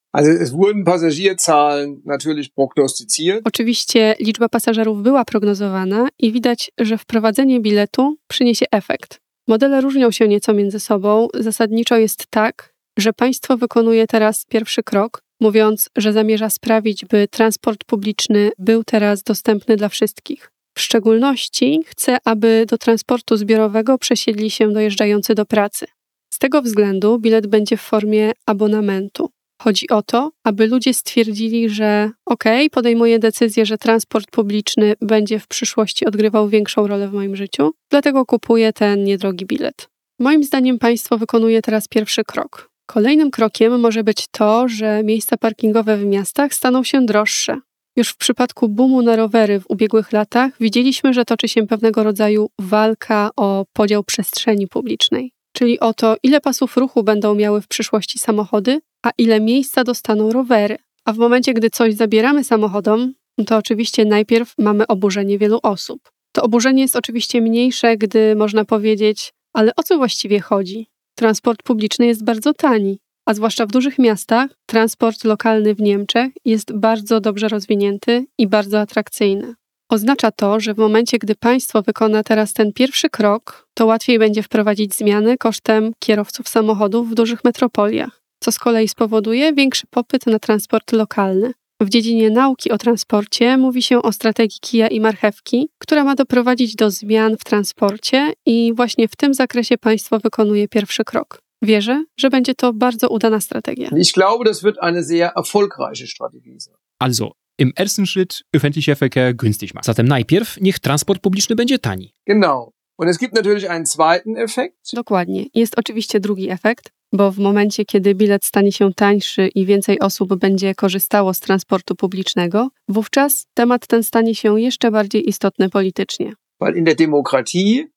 Oczywiście 3.44 4.14
liczba 4.20 4.48
pasażerów 4.48 5.02
była 5.02 5.24
prognozowana 5.24 6.08
i 6.18 6.32
widać, 6.32 6.70
że 6.78 6.98
wprowadzenie 6.98 7.60
biletu 7.60 8.16
przyniesie 8.28 8.66
efekt. 8.72 9.20
Modele 9.48 9.80
różnią 9.80 10.10
się 10.10 10.28
nieco 10.28 10.54
między 10.54 10.80
sobą. 10.80 11.28
Zasadniczo 11.34 11.96
jest 11.96 12.26
tak, 12.30 12.74
że 12.98 13.12
państwo 13.12 13.56
wykonuje 13.56 14.06
teraz 14.06 14.44
pierwszy 14.46 14.82
krok, 14.82 15.22
mówiąc, 15.42 15.90
że 15.96 16.12
zamierza 16.12 16.50
sprawić, 16.50 17.04
by 17.04 17.28
transport 17.28 17.84
publiczny 17.84 18.50
był 18.58 18.84
teraz 18.84 19.22
dostępny 19.22 19.76
dla 19.76 19.88
wszystkich. 19.88 20.50
W 20.74 20.80
szczególności 20.80 21.80
chce, 21.86 22.16
aby 22.24 22.66
do 22.68 22.78
transportu 22.78 23.36
zbiorowego 23.36 23.98
przesiedli 23.98 24.50
się 24.50 24.72
dojeżdżający 24.72 25.34
do 25.34 25.46
pracy. 25.46 25.86
Z 26.34 26.38
tego 26.38 26.62
względu 26.62 27.18
bilet 27.18 27.46
będzie 27.46 27.76
w 27.76 27.80
formie 27.80 28.32
abonamentu. 28.46 29.30
Chodzi 29.62 29.88
o 29.88 30.02
to, 30.02 30.30
aby 30.44 30.66
ludzie 30.66 30.94
stwierdzili, 30.94 31.68
że 31.68 32.10
ok, 32.26 32.44
podejmuję 32.72 33.18
decyzję, 33.18 33.66
że 33.66 33.78
transport 33.78 34.30
publiczny 34.30 34.94
będzie 35.00 35.38
w 35.38 35.46
przyszłości 35.46 36.06
odgrywał 36.06 36.48
większą 36.48 36.86
rolę 36.86 37.08
w 37.08 37.12
moim 37.12 37.36
życiu, 37.36 37.70
dlatego 37.90 38.26
kupuję 38.26 38.72
ten 38.72 39.04
niedrogi 39.04 39.46
bilet. 39.46 39.88
Moim 40.18 40.44
zdaniem 40.44 40.78
państwo 40.78 41.18
wykonuje 41.18 41.62
teraz 41.62 41.88
pierwszy 41.88 42.24
krok. 42.24 42.71
Kolejnym 42.92 43.30
krokiem 43.30 43.80
może 43.80 44.04
być 44.04 44.26
to, 44.30 44.68
że 44.68 45.02
miejsca 45.04 45.36
parkingowe 45.36 45.96
w 45.96 46.04
miastach 46.04 46.54
staną 46.54 46.84
się 46.84 47.06
droższe. 47.06 47.58
Już 47.96 48.08
w 48.08 48.16
przypadku 48.16 48.68
boomu 48.68 49.02
na 49.02 49.16
rowery 49.16 49.60
w 49.60 49.64
ubiegłych 49.68 50.12
latach 50.12 50.52
widzieliśmy, 50.60 51.14
że 51.14 51.24
toczy 51.24 51.48
się 51.48 51.66
pewnego 51.66 52.02
rodzaju 52.02 52.48
walka 52.60 53.30
o 53.36 53.64
podział 53.72 54.04
przestrzeni 54.04 54.68
publicznej, 54.68 55.32
czyli 55.52 55.80
o 55.80 55.94
to, 55.94 56.16
ile 56.22 56.40
pasów 56.40 56.76
ruchu 56.76 57.02
będą 57.02 57.34
miały 57.34 57.60
w 57.60 57.68
przyszłości 57.68 58.18
samochody, 58.18 58.80
a 59.02 59.10
ile 59.18 59.40
miejsca 59.40 59.84
dostaną 59.84 60.32
rowery. 60.32 60.76
A 61.04 61.12
w 61.12 61.18
momencie, 61.18 61.54
gdy 61.54 61.70
coś 61.70 61.94
zabieramy 61.94 62.44
samochodom, 62.44 63.14
to 63.46 63.56
oczywiście 63.56 64.04
najpierw 64.04 64.54
mamy 64.58 64.86
oburzenie 64.86 65.38
wielu 65.38 65.58
osób. 65.62 66.10
To 66.32 66.42
oburzenie 66.42 66.82
jest 66.82 66.96
oczywiście 66.96 67.40
mniejsze, 67.40 67.96
gdy 67.96 68.36
można 68.36 68.64
powiedzieć, 68.64 69.32
ale 69.52 69.72
o 69.76 69.82
co 69.82 69.96
właściwie 69.96 70.40
chodzi? 70.40 70.92
Transport 71.14 71.62
publiczny 71.62 72.06
jest 72.06 72.24
bardzo 72.24 72.54
tani, 72.54 72.98
a 73.26 73.34
zwłaszcza 73.34 73.66
w 73.66 73.70
dużych 73.70 73.98
miastach 73.98 74.50
transport 74.66 75.24
lokalny 75.24 75.74
w 75.74 75.80
Niemczech 75.80 76.32
jest 76.44 76.72
bardzo 76.72 77.20
dobrze 77.20 77.48
rozwinięty 77.48 78.26
i 78.38 78.46
bardzo 78.46 78.80
atrakcyjny. 78.80 79.54
Oznacza 79.90 80.30
to, 80.30 80.60
że 80.60 80.74
w 80.74 80.78
momencie, 80.78 81.18
gdy 81.18 81.34
państwo 81.34 81.82
wykona 81.82 82.22
teraz 82.22 82.52
ten 82.52 82.72
pierwszy 82.72 83.10
krok, 83.10 83.68
to 83.74 83.86
łatwiej 83.86 84.18
będzie 84.18 84.42
wprowadzić 84.42 84.94
zmiany 84.94 85.38
kosztem 85.38 85.92
kierowców 85.98 86.48
samochodów 86.48 87.10
w 87.10 87.14
dużych 87.14 87.44
metropoliach, 87.44 88.22
co 88.40 88.52
z 88.52 88.58
kolei 88.58 88.88
spowoduje 88.88 89.52
większy 89.52 89.86
popyt 89.90 90.26
na 90.26 90.38
transport 90.38 90.92
lokalny. 90.92 91.52
W 91.82 91.88
dziedzinie 91.88 92.30
nauki 92.30 92.70
o 92.70 92.78
transporcie 92.78 93.56
mówi 93.56 93.82
się 93.82 94.02
o 94.02 94.12
strategii 94.12 94.60
kija 94.60 94.88
i 94.88 95.00
marchewki, 95.00 95.68
która 95.78 96.04
ma 96.04 96.14
doprowadzić 96.14 96.74
do 96.76 96.90
zmian 96.90 97.36
w 97.36 97.44
transporcie 97.44 98.32
i 98.46 98.72
właśnie 98.76 99.08
w 99.08 99.16
tym 99.16 99.34
zakresie 99.34 99.78
państwo 99.78 100.18
wykonuje 100.18 100.68
pierwszy 100.68 101.04
krok. 101.04 101.42
Wierzę, 101.62 102.04
że 102.16 102.30
będzie 102.30 102.54
to 102.54 102.72
bardzo 102.72 103.08
udana 103.08 103.40
strategia. 103.40 103.88
Ich 103.96 104.12
glaube, 104.12 104.44
das 104.44 104.62
wird 104.62 104.76
eine 104.80 105.04
sehr 105.04 105.30
erfolgreiche 105.36 106.06
Strategie 106.06 106.60
sein. 106.60 106.74
Also, 106.98 107.32
im 107.58 107.72
ersten 107.76 108.06
Schritt 108.06 108.42
öffentlicher 108.56 108.96
Verkehr 108.96 109.34
günstig 109.34 109.74
machen. 109.74 109.86
Zatem 109.86 110.08
najpierw 110.08 110.60
niech 110.60 110.78
transport 110.78 111.22
publiczny 111.22 111.56
będzie 111.56 111.78
tani. 111.78 112.14
Genau. 112.26 112.72
Und 112.98 113.10
es 113.10 113.18
gibt 113.18 113.34
natürlich 113.34 113.70
einen 113.70 113.86
zweiten 113.86 114.36
Effekt. 114.36 114.92
Dokładnie. 114.92 115.46
Jest 115.54 115.78
oczywiście 115.78 116.20
drugi 116.20 116.50
efekt, 116.50 116.92
bo 117.12 117.30
w 117.30 117.38
momencie, 117.38 117.84
kiedy 117.84 118.14
bilet 118.14 118.44
stanie 118.44 118.72
się 118.72 118.92
tańszy 118.94 119.48
i 119.48 119.66
więcej 119.66 120.00
osób 120.00 120.34
będzie 120.34 120.74
korzystało 120.74 121.34
z 121.34 121.40
transportu 121.40 121.94
publicznego, 121.94 122.68
wówczas 122.88 123.46
temat 123.54 123.86
ten 123.86 124.02
stanie 124.02 124.34
się 124.34 124.60
jeszcze 124.60 124.90
bardziej 124.90 125.28
istotny 125.28 125.70
politycznie. 125.70 126.32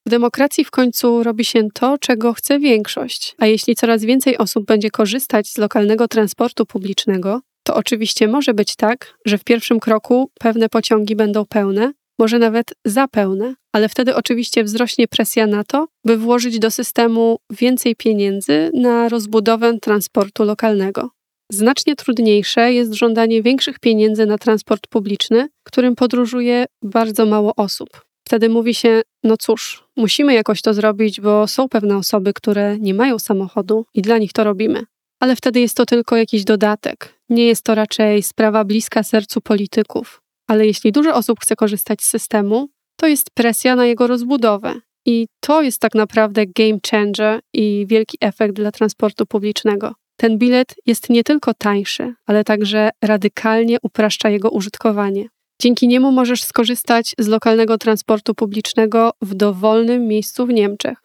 W 0.05 0.09
demokracji 0.09 0.65
w 0.65 0.71
końcu 0.71 1.23
robi 1.23 1.45
się 1.45 1.67
to, 1.73 1.97
czego 1.97 2.33
chce 2.33 2.59
większość, 2.59 3.35
a 3.37 3.45
jeśli 3.45 3.75
coraz 3.75 4.03
więcej 4.03 4.37
osób 4.37 4.65
będzie 4.65 4.89
korzystać 4.89 5.47
z 5.47 5.57
lokalnego 5.57 6.07
transportu 6.07 6.65
publicznego, 6.65 7.41
To 7.67 7.75
oczywiście 7.75 8.27
może 8.27 8.53
być 8.53 8.75
tak, 8.75 9.17
że 9.25 9.37
w 9.37 9.43
pierwszym 9.43 9.79
kroku 9.79 10.31
pewne 10.39 10.69
pociągi 10.69 11.15
będą 11.15 11.45
pełne, 11.45 11.93
może 12.19 12.39
nawet 12.39 12.73
za 12.85 13.07
pełne, 13.07 13.55
ale 13.73 13.89
wtedy 13.89 14.15
oczywiście 14.15 14.63
wzrośnie 14.63 15.07
presja 15.07 15.47
na 15.47 15.63
to, 15.63 15.87
by 16.05 16.17
włożyć 16.17 16.59
do 16.59 16.71
systemu 16.71 17.37
więcej 17.49 17.95
pieniędzy 17.95 18.71
na 18.73 19.09
rozbudowę 19.09 19.79
transportu 19.79 20.43
lokalnego. 20.43 21.09
Znacznie 21.51 21.95
trudniejsze 21.95 22.73
jest 22.73 22.93
żądanie 22.93 23.41
większych 23.41 23.79
pieniędzy 23.79 24.25
na 24.25 24.37
transport 24.37 24.87
publiczny, 24.87 25.47
którym 25.63 25.95
podróżuje 25.95 26.65
bardzo 26.83 27.25
mało 27.25 27.55
osób. 27.55 28.05
Wtedy 28.27 28.49
mówi 28.49 28.73
się: 28.73 29.01
No 29.23 29.37
cóż, 29.37 29.83
musimy 29.95 30.33
jakoś 30.33 30.61
to 30.61 30.73
zrobić, 30.73 31.21
bo 31.21 31.47
są 31.47 31.69
pewne 31.69 31.97
osoby, 31.97 32.33
które 32.33 32.79
nie 32.79 32.93
mają 32.93 33.19
samochodu 33.19 33.85
i 33.93 34.01
dla 34.01 34.17
nich 34.17 34.33
to 34.33 34.43
robimy. 34.43 34.83
Ale 35.19 35.35
wtedy 35.35 35.59
jest 35.59 35.77
to 35.77 35.85
tylko 35.85 36.15
jakiś 36.15 36.43
dodatek. 36.43 37.19
Nie 37.29 37.47
jest 37.47 37.63
to 37.63 37.75
raczej 37.75 38.23
sprawa 38.23 38.63
bliska 38.63 39.03
sercu 39.03 39.41
polityków. 39.41 40.21
Ale 40.47 40.65
jeśli 40.65 40.91
dużo 40.91 41.15
osób 41.15 41.39
chce 41.39 41.55
korzystać 41.55 42.03
z 42.03 42.09
systemu, 42.09 42.67
to 42.99 43.07
jest 43.07 43.29
presja 43.33 43.75
na 43.75 43.85
jego 43.85 44.07
rozbudowę. 44.07 44.75
I 45.05 45.27
to 45.39 45.61
jest 45.61 45.81
tak 45.81 45.95
naprawdę 45.95 46.45
game 46.45 46.79
changer 46.91 47.39
i 47.53 47.85
wielki 47.89 48.17
efekt 48.21 48.55
dla 48.55 48.71
transportu 48.71 49.25
publicznego. 49.25 49.93
Ten 50.17 50.37
bilet 50.37 50.75
jest 50.85 51.09
nie 51.09 51.23
tylko 51.23 51.53
tańszy, 51.53 52.13
ale 52.25 52.43
także 52.43 52.89
radykalnie 53.01 53.77
upraszcza 53.81 54.29
jego 54.29 54.49
użytkowanie. 54.49 55.25
Dzięki 55.61 55.87
niemu 55.87 56.11
możesz 56.11 56.43
skorzystać 56.43 57.15
z 57.19 57.27
lokalnego 57.27 57.77
transportu 57.77 58.35
publicznego 58.35 59.11
w 59.21 59.35
dowolnym 59.35 60.07
miejscu 60.07 60.45
w 60.45 60.49
Niemczech, 60.49 60.97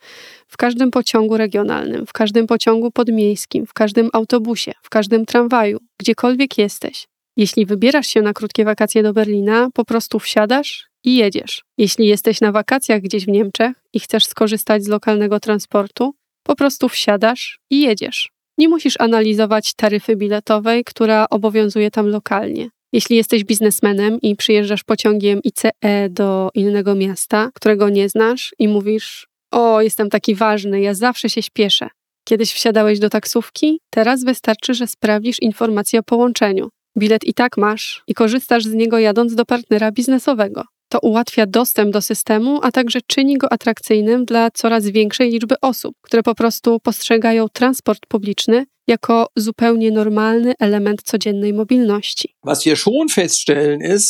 w 0.46 0.57
każdym 0.57 0.90
pociągu 0.90 1.37
regionalnym, 1.37 2.07
w 2.07 2.12
każdym 2.12 2.46
pociągu 2.46 2.90
podmiejskim, 2.90 3.66
w 3.66 3.72
każdym 3.72 4.11
autobusie, 4.12 4.72
w 4.83 4.88
każdym 4.88 5.26
tramwaju, 5.26 5.79
gdziekolwiek 5.98 6.59
jesteś. 6.59 7.09
Jeśli 7.40 7.66
wybierasz 7.66 8.07
się 8.07 8.22
na 8.22 8.33
krótkie 8.33 8.64
wakacje 8.64 9.03
do 9.03 9.12
Berlina, 9.12 9.68
po 9.74 9.85
prostu 9.85 10.18
wsiadasz 10.18 10.88
i 11.05 11.16
jedziesz. 11.16 11.62
Jeśli 11.79 12.07
jesteś 12.07 12.40
na 12.40 12.53
wakacjach 12.53 13.00
gdzieś 13.00 13.24
w 13.24 13.29
Niemczech 13.29 13.72
i 13.92 14.00
chcesz 14.00 14.26
skorzystać 14.26 14.85
z 14.85 14.88
lokalnego 14.88 15.40
transportu, 15.40 16.14
po 16.42 16.57
prostu 16.57 16.88
wsiadasz 16.88 17.59
i 17.70 17.81
jedziesz. 17.81 18.31
Nie 18.59 18.68
musisz 18.68 18.94
analizować 18.98 19.74
taryfy 19.74 20.16
biletowej, 20.16 20.85
która 20.85 21.26
obowiązuje 21.31 21.90
tam 21.90 22.07
lokalnie. 22.07 22.68
Jeśli 22.92 23.16
jesteś 23.16 23.44
biznesmenem 23.44 24.20
i 24.22 24.37
przyjeżdżasz 24.37 24.85
pociągiem 24.85 25.40
ICE 25.44 25.70
do 26.11 26.50
innego 26.55 26.94
miasta, 26.94 27.50
którego 27.55 27.88
nie 27.88 28.09
znasz 28.09 28.55
i 28.59 28.68
mówisz: 28.68 29.26
O, 29.50 29.81
jestem 29.81 30.11
taki 30.11 30.35
ważny, 30.35 30.81
ja 30.81 30.94
zawsze 30.94 31.31
się 31.31 31.42
śpieszę. 31.42 31.88
Kiedyś 32.24 32.53
wsiadałeś 32.53 32.98
do 32.98 33.11
taksówki, 33.11 33.81
teraz 33.90 34.24
wystarczy, 34.24 34.74
że 34.74 34.87
sprawdzisz 34.87 35.42
informację 35.42 36.00
o 36.00 36.03
połączeniu. 36.03 36.68
Bilet 36.98 37.24
i 37.24 37.35
tak 37.35 37.57
masz 37.57 38.03
i 38.07 38.14
korzystasz 38.14 38.64
z 38.64 38.74
niego 38.74 38.98
jadąc 38.98 39.35
do 39.35 39.44
partnera 39.44 39.92
biznesowego. 39.92 40.64
To 40.88 40.98
ułatwia 40.98 41.46
dostęp 41.46 41.92
do 41.92 42.03
systemu, 42.03 42.61
a 42.62 42.70
także 42.70 42.98
czyni 43.07 43.38
go 43.38 43.53
atrakcyjnym 43.53 44.24
dla 44.24 44.50
coraz 44.50 44.87
większej 44.87 45.31
liczby 45.31 45.55
osób, 45.61 45.94
które 46.03 46.22
po 46.22 46.35
prostu 46.35 46.81
postrzegają 46.81 47.48
transport 47.48 48.07
publiczny 48.09 48.66
jako 48.88 49.26
zupełnie 49.37 49.90
normalny 49.90 50.55
element 50.59 51.03
codziennej 51.03 51.53
mobilności. 51.53 52.35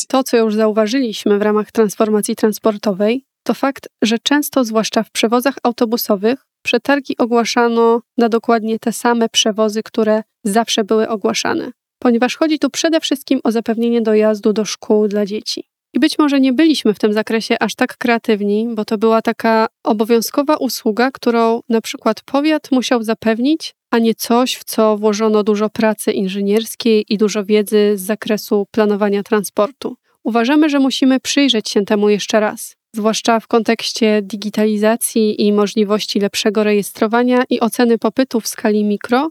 To, 0.08 0.24
co 0.24 0.36
już 0.36 0.54
zauważyliśmy 0.54 1.38
w 1.38 1.42
ramach 1.42 1.72
transformacji 1.72 2.36
transportowej, 2.36 3.24
to 3.42 3.54
fakt, 3.54 3.88
że 4.02 4.18
często, 4.18 4.64
zwłaszcza 4.64 5.02
w 5.02 5.10
przewozach 5.10 5.54
autobusowych, 5.62 6.46
przetargi 6.62 7.18
ogłaszano 7.18 8.00
na 8.18 8.28
dokładnie 8.28 8.78
te 8.78 8.92
same 8.92 9.28
przewozy, 9.28 9.82
które 9.82 10.22
zawsze 10.44 10.84
były 10.84 11.08
ogłaszane, 11.08 11.70
ponieważ 12.02 12.36
chodzi 12.36 12.58
tu 12.58 12.70
przede 12.70 13.00
wszystkim 13.00 13.40
o 13.44 13.52
zapewnienie 13.52 14.02
dojazdu 14.02 14.52
do 14.52 14.64
szkół 14.64 15.08
dla 15.08 15.26
dzieci. 15.26 15.64
I 15.94 16.00
być 16.00 16.18
może 16.18 16.40
nie 16.40 16.52
byliśmy 16.52 16.94
w 16.94 16.98
tym 16.98 17.12
zakresie 17.12 17.56
aż 17.60 17.74
tak 17.74 17.96
kreatywni, 17.96 18.68
bo 18.74 18.84
to 18.84 18.98
była 18.98 19.22
taka 19.22 19.66
obowiązkowa 19.84 20.56
usługa, 20.56 21.10
którą 21.10 21.60
na 21.68 21.80
przykład 21.80 22.22
powiat 22.22 22.70
musiał 22.70 23.02
zapewnić, 23.02 23.74
a 23.90 23.98
nie 23.98 24.14
coś, 24.14 24.54
w 24.54 24.64
co 24.64 24.96
włożono 24.96 25.42
dużo 25.42 25.70
pracy 25.70 26.12
inżynierskiej 26.12 27.04
i 27.08 27.18
dużo 27.18 27.44
wiedzy 27.44 27.92
z 27.96 28.00
zakresu 28.00 28.66
planowania 28.70 29.22
transportu. 29.22 29.96
Uważamy, 30.24 30.68
że 30.68 30.78
musimy 30.78 31.20
przyjrzeć 31.20 31.68
się 31.68 31.84
temu 31.84 32.08
jeszcze 32.08 32.40
raz, 32.40 32.76
zwłaszcza 32.94 33.40
w 33.40 33.46
kontekście 33.46 34.22
digitalizacji 34.22 35.46
i 35.46 35.52
możliwości 35.52 36.20
lepszego 36.20 36.64
rejestrowania 36.64 37.42
i 37.50 37.60
oceny 37.60 37.98
popytu 37.98 38.40
w 38.40 38.48
skali 38.48 38.84
mikro, 38.84 39.30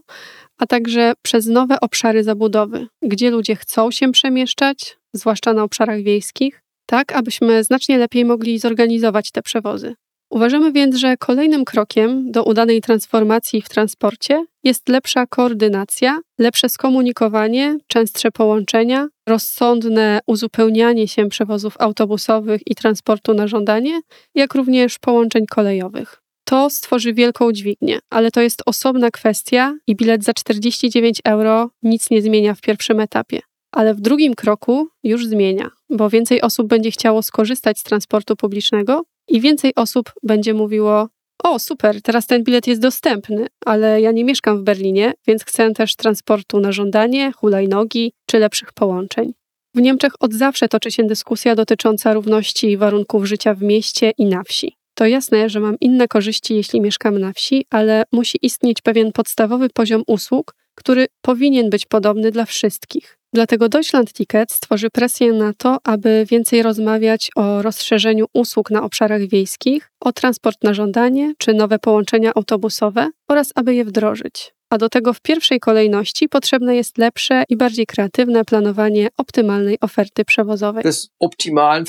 a 0.60 0.66
także 0.66 1.12
przez 1.22 1.46
nowe 1.46 1.80
obszary 1.80 2.24
zabudowy, 2.24 2.86
gdzie 3.02 3.30
ludzie 3.30 3.56
chcą 3.56 3.90
się 3.90 4.12
przemieszczać, 4.12 4.98
zwłaszcza 5.12 5.52
na 5.52 5.62
obszarach 5.62 6.02
wiejskich, 6.02 6.62
tak 6.86 7.12
abyśmy 7.12 7.64
znacznie 7.64 7.98
lepiej 7.98 8.24
mogli 8.24 8.58
zorganizować 8.58 9.30
te 9.30 9.42
przewozy. 9.42 9.94
Uważamy 10.30 10.72
więc, 10.72 10.96
że 10.96 11.16
kolejnym 11.16 11.64
krokiem 11.64 12.32
do 12.32 12.44
udanej 12.44 12.80
transformacji 12.80 13.62
w 13.62 13.68
transporcie 13.68 14.44
jest 14.64 14.88
lepsza 14.88 15.26
koordynacja, 15.26 16.20
lepsze 16.38 16.68
skomunikowanie, 16.68 17.78
częstsze 17.86 18.30
połączenia, 18.30 19.08
rozsądne 19.28 20.20
uzupełnianie 20.26 21.08
się 21.08 21.28
przewozów 21.28 21.74
autobusowych 21.78 22.60
i 22.66 22.74
transportu 22.74 23.34
na 23.34 23.46
żądanie, 23.46 24.00
jak 24.34 24.54
również 24.54 24.98
połączeń 24.98 25.46
kolejowych. 25.46 26.19
To 26.50 26.70
stworzy 26.70 27.14
wielką 27.14 27.52
dźwignię, 27.52 27.98
ale 28.10 28.30
to 28.30 28.40
jest 28.40 28.62
osobna 28.66 29.10
kwestia 29.10 29.78
i 29.86 29.96
bilet 29.96 30.24
za 30.24 30.32
49 30.32 31.20
euro 31.24 31.70
nic 31.82 32.10
nie 32.10 32.22
zmienia 32.22 32.54
w 32.54 32.60
pierwszym 32.60 33.00
etapie. 33.00 33.40
Ale 33.72 33.94
w 33.94 34.00
drugim 34.00 34.34
kroku 34.34 34.88
już 35.04 35.26
zmienia, 35.26 35.70
bo 35.90 36.10
więcej 36.10 36.42
osób 36.42 36.66
będzie 36.66 36.90
chciało 36.90 37.22
skorzystać 37.22 37.78
z 37.78 37.82
transportu 37.82 38.36
publicznego 38.36 39.02
i 39.28 39.40
więcej 39.40 39.74
osób 39.76 40.12
będzie 40.22 40.54
mówiło: 40.54 41.08
O, 41.44 41.58
super, 41.58 42.02
teraz 42.02 42.26
ten 42.26 42.44
bilet 42.44 42.66
jest 42.66 42.80
dostępny, 42.80 43.46
ale 43.66 44.00
ja 44.00 44.12
nie 44.12 44.24
mieszkam 44.24 44.58
w 44.58 44.62
Berlinie, 44.62 45.12
więc 45.26 45.44
chcę 45.44 45.72
też 45.72 45.96
transportu 45.96 46.60
na 46.60 46.72
żądanie, 46.72 47.32
hulajnogi 47.32 48.12
czy 48.26 48.38
lepszych 48.38 48.72
połączeń. 48.72 49.32
W 49.74 49.80
Niemczech 49.80 50.12
od 50.20 50.34
zawsze 50.34 50.68
toczy 50.68 50.90
się 50.90 51.04
dyskusja 51.04 51.54
dotycząca 51.54 52.12
równości 52.12 52.76
warunków 52.76 53.24
życia 53.24 53.54
w 53.54 53.62
mieście 53.62 54.12
i 54.18 54.26
na 54.26 54.42
wsi. 54.42 54.79
To 55.00 55.06
jasne, 55.06 55.48
że 55.48 55.60
mam 55.60 55.76
inne 55.80 56.08
korzyści, 56.08 56.56
jeśli 56.56 56.80
mieszkam 56.80 57.18
na 57.18 57.32
wsi, 57.32 57.66
ale 57.70 58.04
musi 58.12 58.38
istnieć 58.42 58.82
pewien 58.82 59.12
podstawowy 59.12 59.68
poziom 59.70 60.02
usług, 60.06 60.54
który 60.74 61.06
powinien 61.22 61.70
być 61.70 61.86
podobny 61.86 62.30
dla 62.30 62.44
wszystkich. 62.44 63.18
Dlatego 63.34 63.68
Deutschland 63.68 64.12
Ticket 64.12 64.52
stworzy 64.52 64.90
presję 64.90 65.32
na 65.32 65.52
to, 65.52 65.78
aby 65.84 66.26
więcej 66.30 66.62
rozmawiać 66.62 67.30
o 67.36 67.62
rozszerzeniu 67.62 68.26
usług 68.34 68.70
na 68.70 68.82
obszarach 68.82 69.22
wiejskich, 69.22 69.90
o 70.00 70.12
transport 70.12 70.64
na 70.64 70.74
żądanie 70.74 71.34
czy 71.38 71.54
nowe 71.54 71.78
połączenia 71.78 72.32
autobusowe 72.34 73.10
oraz 73.28 73.52
aby 73.54 73.74
je 73.74 73.84
wdrożyć. 73.84 74.54
A 74.70 74.78
do 74.78 74.88
tego 74.88 75.12
w 75.12 75.20
pierwszej 75.20 75.60
kolejności 75.60 76.28
potrzebne 76.28 76.76
jest 76.76 76.98
lepsze 76.98 77.44
i 77.48 77.56
bardziej 77.56 77.86
kreatywne 77.86 78.44
planowanie 78.44 79.08
optymalnej 79.16 79.78
oferty 79.80 80.24
przewozowej. 80.24 80.82
des 80.82 81.10
optimalen 81.20 81.84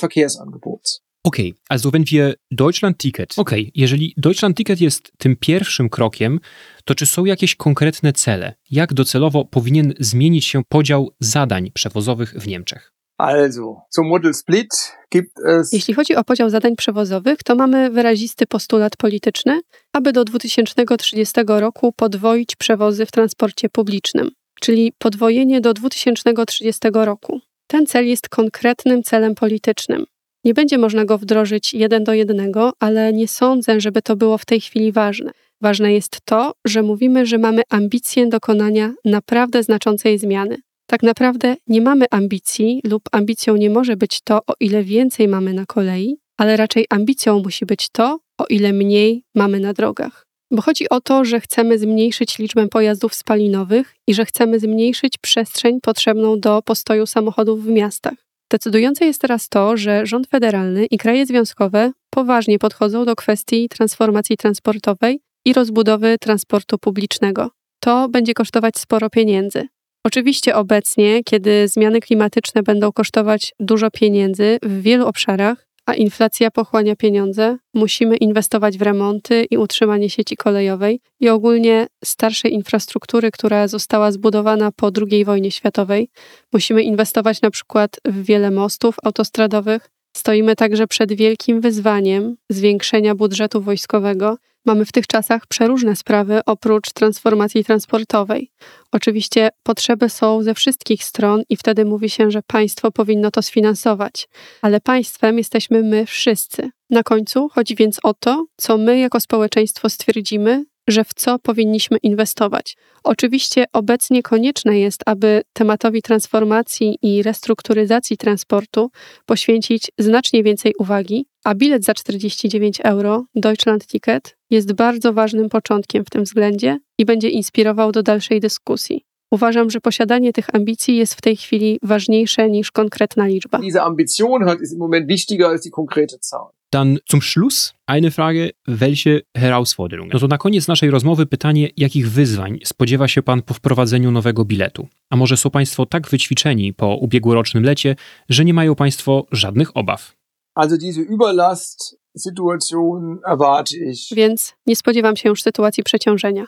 Verkehrsangebots. 1.21 1.23
Okay, 1.23 1.53
also 1.69 1.91
wenn 1.91 2.05
wir 2.05 2.35
Deutschland-Ticket. 2.51 3.33
Okay, 3.37 3.71
jeżeli 3.75 4.13
Deutschland-Ticket 4.17 4.81
jest 4.81 5.11
tym 5.17 5.35
pierwszym 5.35 5.89
krokiem, 5.89 6.39
to 6.85 6.95
czy 6.95 7.05
są 7.05 7.25
jakieś 7.25 7.55
konkretne 7.55 8.13
cele? 8.13 8.53
Jak 8.71 8.93
docelowo 8.93 9.45
powinien 9.45 9.93
zmienić 9.99 10.45
się 10.45 10.63
podział 10.69 11.09
zadań 11.19 11.71
przewozowych 11.71 12.33
w 12.33 12.47
Niemczech? 12.47 12.93
Also, 13.17 13.75
zum 13.89 14.07
Model 14.07 14.33
Split 14.33 14.69
gibt 15.11 15.31
es 15.45 15.73
Jeśli 15.73 15.93
chodzi 15.93 16.15
o 16.15 16.23
podział 16.23 16.49
zadań 16.49 16.75
przewozowych, 16.75 17.43
to 17.43 17.55
mamy 17.55 17.89
wyrazisty 17.89 18.47
postulat 18.47 18.97
polityczny, 18.97 19.61
aby 19.93 20.11
do 20.11 20.25
2030 20.25 21.41
roku 21.47 21.93
podwoić 21.93 22.55
przewozy 22.55 23.05
w 23.05 23.11
transporcie 23.11 23.69
publicznym, 23.69 24.31
czyli 24.61 24.93
podwojenie 24.97 25.61
do 25.61 25.73
2030 25.73 26.79
roku. 26.93 27.41
Ten 27.67 27.85
cel 27.85 28.07
jest 28.07 28.29
konkretnym 28.29 29.03
celem 29.03 29.35
politycznym. 29.35 30.05
Nie 30.43 30.53
będzie 30.53 30.77
można 30.77 31.05
go 31.05 31.17
wdrożyć 31.17 31.73
jeden 31.73 32.03
do 32.03 32.13
jednego, 32.13 32.73
ale 32.79 33.13
nie 33.13 33.27
sądzę, 33.27 33.81
żeby 33.81 34.01
to 34.01 34.15
było 34.15 34.37
w 34.37 34.45
tej 34.45 34.61
chwili 34.61 34.91
ważne. 34.91 35.31
Ważne 35.61 35.93
jest 35.93 36.17
to, 36.25 36.53
że 36.65 36.83
mówimy, 36.83 37.25
że 37.25 37.37
mamy 37.37 37.61
ambicję 37.69 38.27
dokonania 38.27 38.93
naprawdę 39.05 39.63
znaczącej 39.63 40.19
zmiany. 40.19 40.57
Tak 40.87 41.03
naprawdę 41.03 41.55
nie 41.67 41.81
mamy 41.81 42.05
ambicji, 42.11 42.81
lub 42.83 43.03
ambicją 43.11 43.55
nie 43.55 43.69
może 43.69 43.97
być 43.97 44.21
to, 44.23 44.37
o 44.47 44.53
ile 44.59 44.83
więcej 44.83 45.27
mamy 45.27 45.53
na 45.53 45.65
kolei, 45.65 46.17
ale 46.37 46.57
raczej 46.57 46.85
ambicją 46.89 47.39
musi 47.39 47.65
być 47.65 47.89
to, 47.89 48.19
o 48.37 48.45
ile 48.49 48.73
mniej 48.73 49.23
mamy 49.35 49.59
na 49.59 49.73
drogach. 49.73 50.25
Bo 50.51 50.61
chodzi 50.61 50.89
o 50.89 51.01
to, 51.01 51.25
że 51.25 51.39
chcemy 51.39 51.79
zmniejszyć 51.79 52.39
liczbę 52.39 52.67
pojazdów 52.67 53.15
spalinowych 53.15 53.95
i 54.07 54.13
że 54.13 54.25
chcemy 54.25 54.59
zmniejszyć 54.59 55.17
przestrzeń 55.21 55.79
potrzebną 55.81 56.39
do 56.39 56.61
postoju 56.61 57.05
samochodów 57.05 57.63
w 57.63 57.69
miastach. 57.69 58.30
Decydujące 58.51 59.05
jest 59.05 59.21
teraz 59.21 59.49
to, 59.49 59.77
że 59.77 60.05
rząd 60.05 60.27
federalny 60.27 60.85
i 60.85 60.97
kraje 60.97 61.25
związkowe 61.25 61.91
poważnie 62.09 62.59
podchodzą 62.59 63.05
do 63.05 63.15
kwestii 63.15 63.69
transformacji 63.69 64.37
transportowej 64.37 65.19
i 65.45 65.53
rozbudowy 65.53 66.15
transportu 66.19 66.77
publicznego. 66.77 67.49
To 67.79 68.09
będzie 68.09 68.33
kosztować 68.33 68.77
sporo 68.77 69.09
pieniędzy. 69.09 69.67
Oczywiście 70.05 70.55
obecnie, 70.55 71.23
kiedy 71.23 71.67
zmiany 71.67 71.99
klimatyczne 71.99 72.63
będą 72.63 72.91
kosztować 72.91 73.53
dużo 73.59 73.91
pieniędzy 73.91 74.57
w 74.63 74.81
wielu 74.81 75.07
obszarach, 75.07 75.67
a 75.85 75.93
inflacja 75.93 76.51
pochłania 76.51 76.95
pieniądze, 76.95 77.57
musimy 77.73 78.17
inwestować 78.17 78.77
w 78.77 78.81
remonty 78.81 79.45
i 79.51 79.57
utrzymanie 79.57 80.09
sieci 80.09 80.37
kolejowej 80.37 81.01
i 81.19 81.29
ogólnie 81.29 81.87
starszej 82.03 82.53
infrastruktury, 82.53 83.31
która 83.31 83.67
została 83.67 84.11
zbudowana 84.11 84.71
po 84.71 84.89
II 85.11 85.25
wojnie 85.25 85.51
światowej. 85.51 86.09
Musimy 86.53 86.83
inwestować 86.83 87.41
na 87.41 87.51
przykład 87.51 87.99
w 88.05 88.23
wiele 88.23 88.51
mostów 88.51 88.95
autostradowych. 89.03 89.89
Stoimy 90.17 90.55
także 90.55 90.87
przed 90.87 91.13
wielkim 91.13 91.61
wyzwaniem 91.61 92.35
zwiększenia 92.49 93.15
budżetu 93.15 93.61
wojskowego. 93.61 94.37
Mamy 94.65 94.85
w 94.85 94.91
tych 94.91 95.07
czasach 95.07 95.47
przeróżne 95.47 95.95
sprawy 95.95 96.41
oprócz 96.45 96.91
transformacji 96.91 97.63
transportowej. 97.63 98.51
Oczywiście 98.91 99.49
potrzeby 99.63 100.09
są 100.09 100.43
ze 100.43 100.53
wszystkich 100.53 101.03
stron 101.03 101.43
i 101.49 101.57
wtedy 101.57 101.85
mówi 101.85 102.09
się, 102.09 102.31
że 102.31 102.41
państwo 102.47 102.91
powinno 102.91 103.31
to 103.31 103.41
sfinansować, 103.41 104.27
ale 104.61 104.81
państwem 104.81 105.37
jesteśmy 105.37 105.83
my 105.83 106.05
wszyscy. 106.05 106.69
Na 106.89 107.03
końcu 107.03 107.49
chodzi 107.49 107.75
więc 107.75 107.99
o 108.03 108.13
to, 108.13 108.45
co 108.57 108.77
my 108.77 108.99
jako 108.99 109.19
społeczeństwo 109.19 109.89
stwierdzimy, 109.89 110.63
że 110.87 111.03
w 111.03 111.13
co 111.13 111.39
powinniśmy 111.39 111.97
inwestować. 111.97 112.77
Oczywiście 113.03 113.65
obecnie 113.73 114.23
konieczne 114.23 114.79
jest, 114.79 115.01
aby 115.05 115.41
tematowi 115.53 116.01
transformacji 116.01 116.97
i 117.01 117.23
restrukturyzacji 117.23 118.17
transportu 118.17 118.89
poświęcić 119.25 119.91
znacznie 119.97 120.43
więcej 120.43 120.73
uwagi, 120.79 121.25
a 121.43 121.55
bilet 121.55 121.83
za 121.83 121.93
49 121.93 122.79
euro 122.83 123.25
Deutschland 123.35 123.87
Ticket 123.87 124.37
jest 124.49 124.73
bardzo 124.73 125.13
ważnym 125.13 125.49
początkiem 125.49 126.05
w 126.05 126.09
tym 126.09 126.23
względzie 126.23 126.79
i 126.97 127.05
będzie 127.05 127.29
inspirował 127.29 127.91
do 127.91 128.03
dalszej 128.03 128.39
dyskusji. 128.39 129.05
Uważam, 129.31 129.69
że 129.69 129.81
posiadanie 129.81 130.33
tych 130.33 130.55
ambicji 130.55 130.97
jest 130.97 131.13
w 131.13 131.21
tej 131.21 131.37
chwili 131.37 131.79
ważniejsze 131.83 132.49
niż 132.49 132.71
konkretna 132.71 133.27
liczba. 133.27 133.59
Diese 133.59 133.81
Ambition 133.81 134.43
hat, 134.45 134.61
ist 134.61 134.73
im 134.73 134.79
Moment 134.79 135.07
wichtiger 135.07 135.47
als 135.47 135.61
die 135.61 135.71
konkrete 135.71 136.17
Zahl. 136.21 136.60
Dann 136.73 136.99
zum 137.05 137.21
Schluss 137.21 137.73
eine 137.85 138.11
Frage, 138.11 138.49
welche 138.67 139.21
Herausforderungen? 139.37 140.11
No 140.13 140.19
to 140.19 140.27
na 140.27 140.37
koniec 140.37 140.67
naszej 140.67 140.89
rozmowy 140.89 141.25
pytanie, 141.25 141.69
jakich 141.77 142.11
wyzwań 142.11 142.59
spodziewa 142.65 143.07
się 143.07 143.23
Pan 143.23 143.41
po 143.41 143.53
wprowadzeniu 143.53 144.11
nowego 144.11 144.45
biletu? 144.45 144.87
A 145.09 145.15
może 145.15 145.37
są 145.37 145.49
Państwo 145.49 145.85
tak 145.85 146.09
wyćwiczeni 146.09 146.73
po 146.73 146.95
ubiegłorocznym 146.95 147.63
lecie, 147.63 147.95
że 148.29 148.45
nie 148.45 148.53
mają 148.53 148.75
Państwo 148.75 149.25
żadnych 149.31 149.77
obaw? 149.77 150.15
Also 150.55 150.77
diese 150.77 151.01
Überlastsituation 151.01 153.19
erwarte 153.31 153.77
ich. 153.77 153.99
Więc 154.11 154.53
nie 154.65 154.75
spodziewam 154.75 155.15
się 155.15 155.29
już 155.29 155.43
sytuacji 155.43 155.83
przeciążenia. 155.83 156.45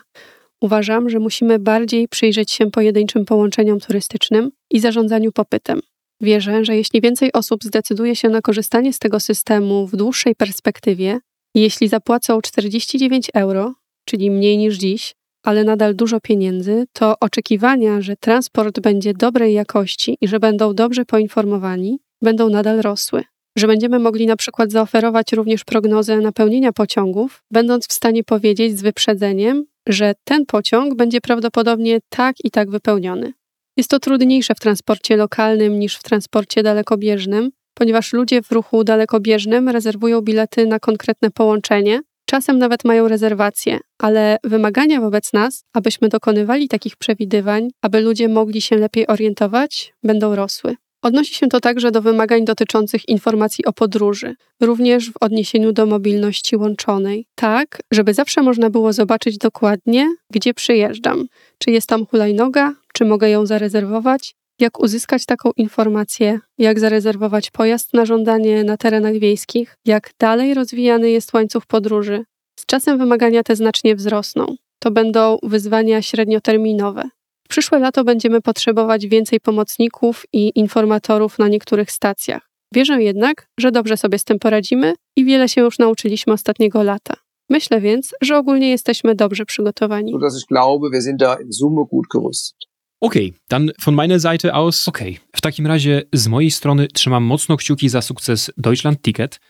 Uważam, 0.60 1.10
że 1.10 1.18
musimy 1.18 1.58
bardziej 1.58 2.08
przyjrzeć 2.08 2.50
się 2.50 2.70
pojedynczym 2.70 3.24
połączeniom 3.24 3.80
turystycznym 3.80 4.50
i 4.70 4.80
zarządzaniu 4.80 5.32
popytem. 5.32 5.80
Wierzę, 6.24 6.64
że 6.64 6.76
jeśli 6.76 7.00
więcej 7.00 7.32
osób 7.32 7.64
zdecyduje 7.64 8.16
się 8.16 8.28
na 8.28 8.40
korzystanie 8.40 8.92
z 8.92 8.98
tego 8.98 9.20
systemu 9.20 9.86
w 9.86 9.96
dłuższej 9.96 10.34
perspektywie, 10.34 11.18
jeśli 11.54 11.88
zapłacą 11.88 12.40
49 12.40 13.30
euro, 13.34 13.74
czyli 14.04 14.30
mniej 14.30 14.58
niż 14.58 14.76
dziś, 14.76 15.14
ale 15.42 15.64
nadal 15.64 15.96
dużo 15.96 16.20
pieniędzy, 16.20 16.84
to 16.92 17.14
oczekiwania, 17.20 18.00
że 18.00 18.16
transport 18.16 18.80
będzie 18.80 19.14
dobrej 19.14 19.54
jakości 19.54 20.16
i 20.20 20.28
że 20.28 20.40
będą 20.40 20.74
dobrze 20.74 21.04
poinformowani, 21.04 21.98
będą 22.22 22.48
nadal 22.48 22.80
rosły. 22.80 23.24
Że 23.58 23.66
będziemy 23.66 23.98
mogli 23.98 24.26
na 24.26 24.36
przykład 24.36 24.72
zaoferować 24.72 25.32
również 25.32 25.64
prognozę 25.64 26.16
napełnienia 26.20 26.72
pociągów, 26.72 27.42
będąc 27.50 27.88
w 27.88 27.92
stanie 27.92 28.24
powiedzieć 28.24 28.78
z 28.78 28.82
wyprzedzeniem, 28.82 29.64
że 29.88 30.14
ten 30.24 30.46
pociąg 30.46 30.94
będzie 30.94 31.20
prawdopodobnie 31.20 31.98
tak 32.08 32.36
i 32.44 32.50
tak 32.50 32.70
wypełniony. 32.70 33.32
Jest 33.76 33.90
to 33.90 33.98
trudniejsze 33.98 34.54
w 34.54 34.60
transporcie 34.60 35.16
lokalnym 35.16 35.78
niż 35.78 35.96
w 35.96 36.02
transporcie 36.02 36.62
dalekobieżnym, 36.62 37.50
ponieważ 37.74 38.12
ludzie 38.12 38.42
w 38.42 38.52
ruchu 38.52 38.84
dalekobieżnym 38.84 39.68
rezerwują 39.68 40.20
bilety 40.20 40.66
na 40.66 40.78
konkretne 40.78 41.30
połączenie, 41.30 42.00
czasem 42.26 42.58
nawet 42.58 42.84
mają 42.84 43.08
rezerwacje, 43.08 43.78
ale 43.98 44.38
wymagania 44.44 45.00
wobec 45.00 45.32
nas, 45.32 45.64
abyśmy 45.72 46.08
dokonywali 46.08 46.68
takich 46.68 46.96
przewidywań, 46.96 47.68
aby 47.82 48.00
ludzie 48.00 48.28
mogli 48.28 48.60
się 48.60 48.76
lepiej 48.76 49.06
orientować, 49.06 49.94
będą 50.02 50.34
rosły. 50.34 50.76
Odnosi 51.02 51.34
się 51.34 51.48
to 51.48 51.60
także 51.60 51.90
do 51.90 52.02
wymagań 52.02 52.44
dotyczących 52.44 53.08
informacji 53.08 53.64
o 53.64 53.72
podróży, 53.72 54.34
również 54.60 55.10
w 55.10 55.16
odniesieniu 55.20 55.72
do 55.72 55.86
mobilności 55.86 56.56
łączonej, 56.56 57.26
tak, 57.34 57.80
żeby 57.92 58.14
zawsze 58.14 58.42
można 58.42 58.70
było 58.70 58.92
zobaczyć 58.92 59.38
dokładnie, 59.38 60.14
gdzie 60.30 60.54
przyjeżdżam, 60.54 61.26
czy 61.58 61.70
jest 61.70 61.88
tam 61.88 62.06
hulajnoga, 62.06 62.74
czy 62.96 63.04
mogę 63.04 63.30
ją 63.30 63.46
zarezerwować, 63.46 64.34
jak 64.60 64.80
uzyskać 64.80 65.26
taką 65.26 65.50
informację, 65.56 66.40
jak 66.58 66.80
zarezerwować 66.80 67.50
pojazd 67.50 67.94
na 67.94 68.04
żądanie 68.04 68.64
na 68.64 68.76
terenach 68.76 69.18
wiejskich, 69.18 69.76
jak 69.84 70.10
dalej 70.18 70.54
rozwijany 70.54 71.10
jest 71.10 71.32
łańcuch 71.32 71.66
podróży. 71.66 72.24
Z 72.60 72.66
czasem 72.66 72.98
wymagania 72.98 73.42
te 73.42 73.56
znacznie 73.56 73.96
wzrosną. 73.96 74.46
To 74.78 74.90
będą 74.90 75.38
wyzwania 75.42 76.02
średnioterminowe. 76.02 77.02
W 77.44 77.48
przyszłe 77.48 77.78
lato 77.78 78.04
będziemy 78.04 78.40
potrzebować 78.40 79.06
więcej 79.06 79.40
pomocników 79.40 80.24
i 80.32 80.52
informatorów 80.54 81.38
na 81.38 81.48
niektórych 81.48 81.90
stacjach. 81.90 82.50
Wierzę 82.74 83.02
jednak, 83.02 83.46
że 83.60 83.72
dobrze 83.72 83.96
sobie 83.96 84.18
z 84.18 84.24
tym 84.24 84.38
poradzimy 84.38 84.94
i 85.16 85.24
wiele 85.24 85.48
się 85.48 85.60
już 85.60 85.78
nauczyliśmy 85.78 86.32
ostatniego 86.32 86.82
lata. 86.82 87.14
Myślę 87.50 87.80
więc, 87.80 88.14
że 88.22 88.38
ogólnie 88.38 88.70
jesteśmy 88.70 89.14
dobrze 89.14 89.44
przygotowani. 89.44 90.12
sodass 90.12 90.38
ich 90.38 90.46
glaube, 90.50 90.90
wir 90.90 91.02
sind 91.02 91.20
da 91.20 91.36
in 91.40 91.52
Summe 91.52 91.84
gut 91.90 92.06
gerüstet. 92.14 92.73
Okej, 93.04 93.34
dann 93.48 93.70
von 93.84 93.94
meiner 93.94 94.20
Seite 94.20 94.54
aus. 94.54 94.88
Okej, 94.88 95.18
w 95.36 95.40
takim 95.40 95.66
razie 95.66 96.02
z 96.12 96.28
mojej 96.28 96.50
strony 96.50 96.88
trzymam 96.88 97.24
mocno 97.24 97.56
kciuki 97.56 97.88
za 97.88 98.02
sukces 98.02 98.50
Deutschland 98.56 99.02
Ticket. 99.02 99.40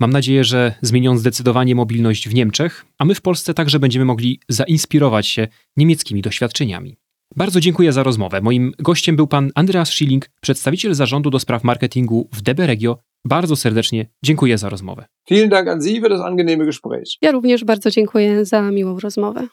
Mam 0.00 0.10
nadzieję, 0.10 0.44
że 0.44 0.74
zmienią 0.82 1.18
zdecydowanie 1.18 1.74
mobilność 1.74 2.28
w 2.28 2.34
Niemczech, 2.34 2.84
a 2.98 3.04
my 3.04 3.14
w 3.14 3.20
Polsce 3.20 3.54
także 3.54 3.78
będziemy 3.78 4.04
mogli 4.04 4.40
zainspirować 4.48 5.26
się 5.26 5.48
niemieckimi 5.76 6.22
doświadczeniami. 6.22 6.96
Bardzo 7.36 7.60
dziękuję 7.60 7.92
za 7.92 8.02
rozmowę. 8.02 8.40
Moim 8.40 8.72
gościem 8.78 9.16
był 9.16 9.26
pan 9.26 9.50
Andreas 9.54 9.88
Schilling, 9.88 10.30
przedstawiciel 10.40 10.94
zarządu 10.94 11.30
do 11.30 11.38
spraw 11.38 11.64
marketingu 11.64 12.28
w 12.32 12.42
DB 12.42 12.66
Regio. 12.66 12.98
Bardzo 13.24 13.56
serdecznie 13.56 14.06
dziękuję 14.24 14.58
za 14.58 14.68
rozmowę. 14.68 15.04
Vielen 15.30 15.48
Dank 15.48 15.68
an 15.68 15.82
Sie 15.82 16.00
für 16.00 16.08
das 16.08 16.20
angenehme 16.20 16.64
Gespräch. 16.64 17.08
Ja 17.22 17.32
również 17.32 17.64
bardzo 17.64 17.90
dziękuję 17.90 18.44
za 18.44 18.70
miłą 18.70 19.00
rozmowę. 19.00 19.48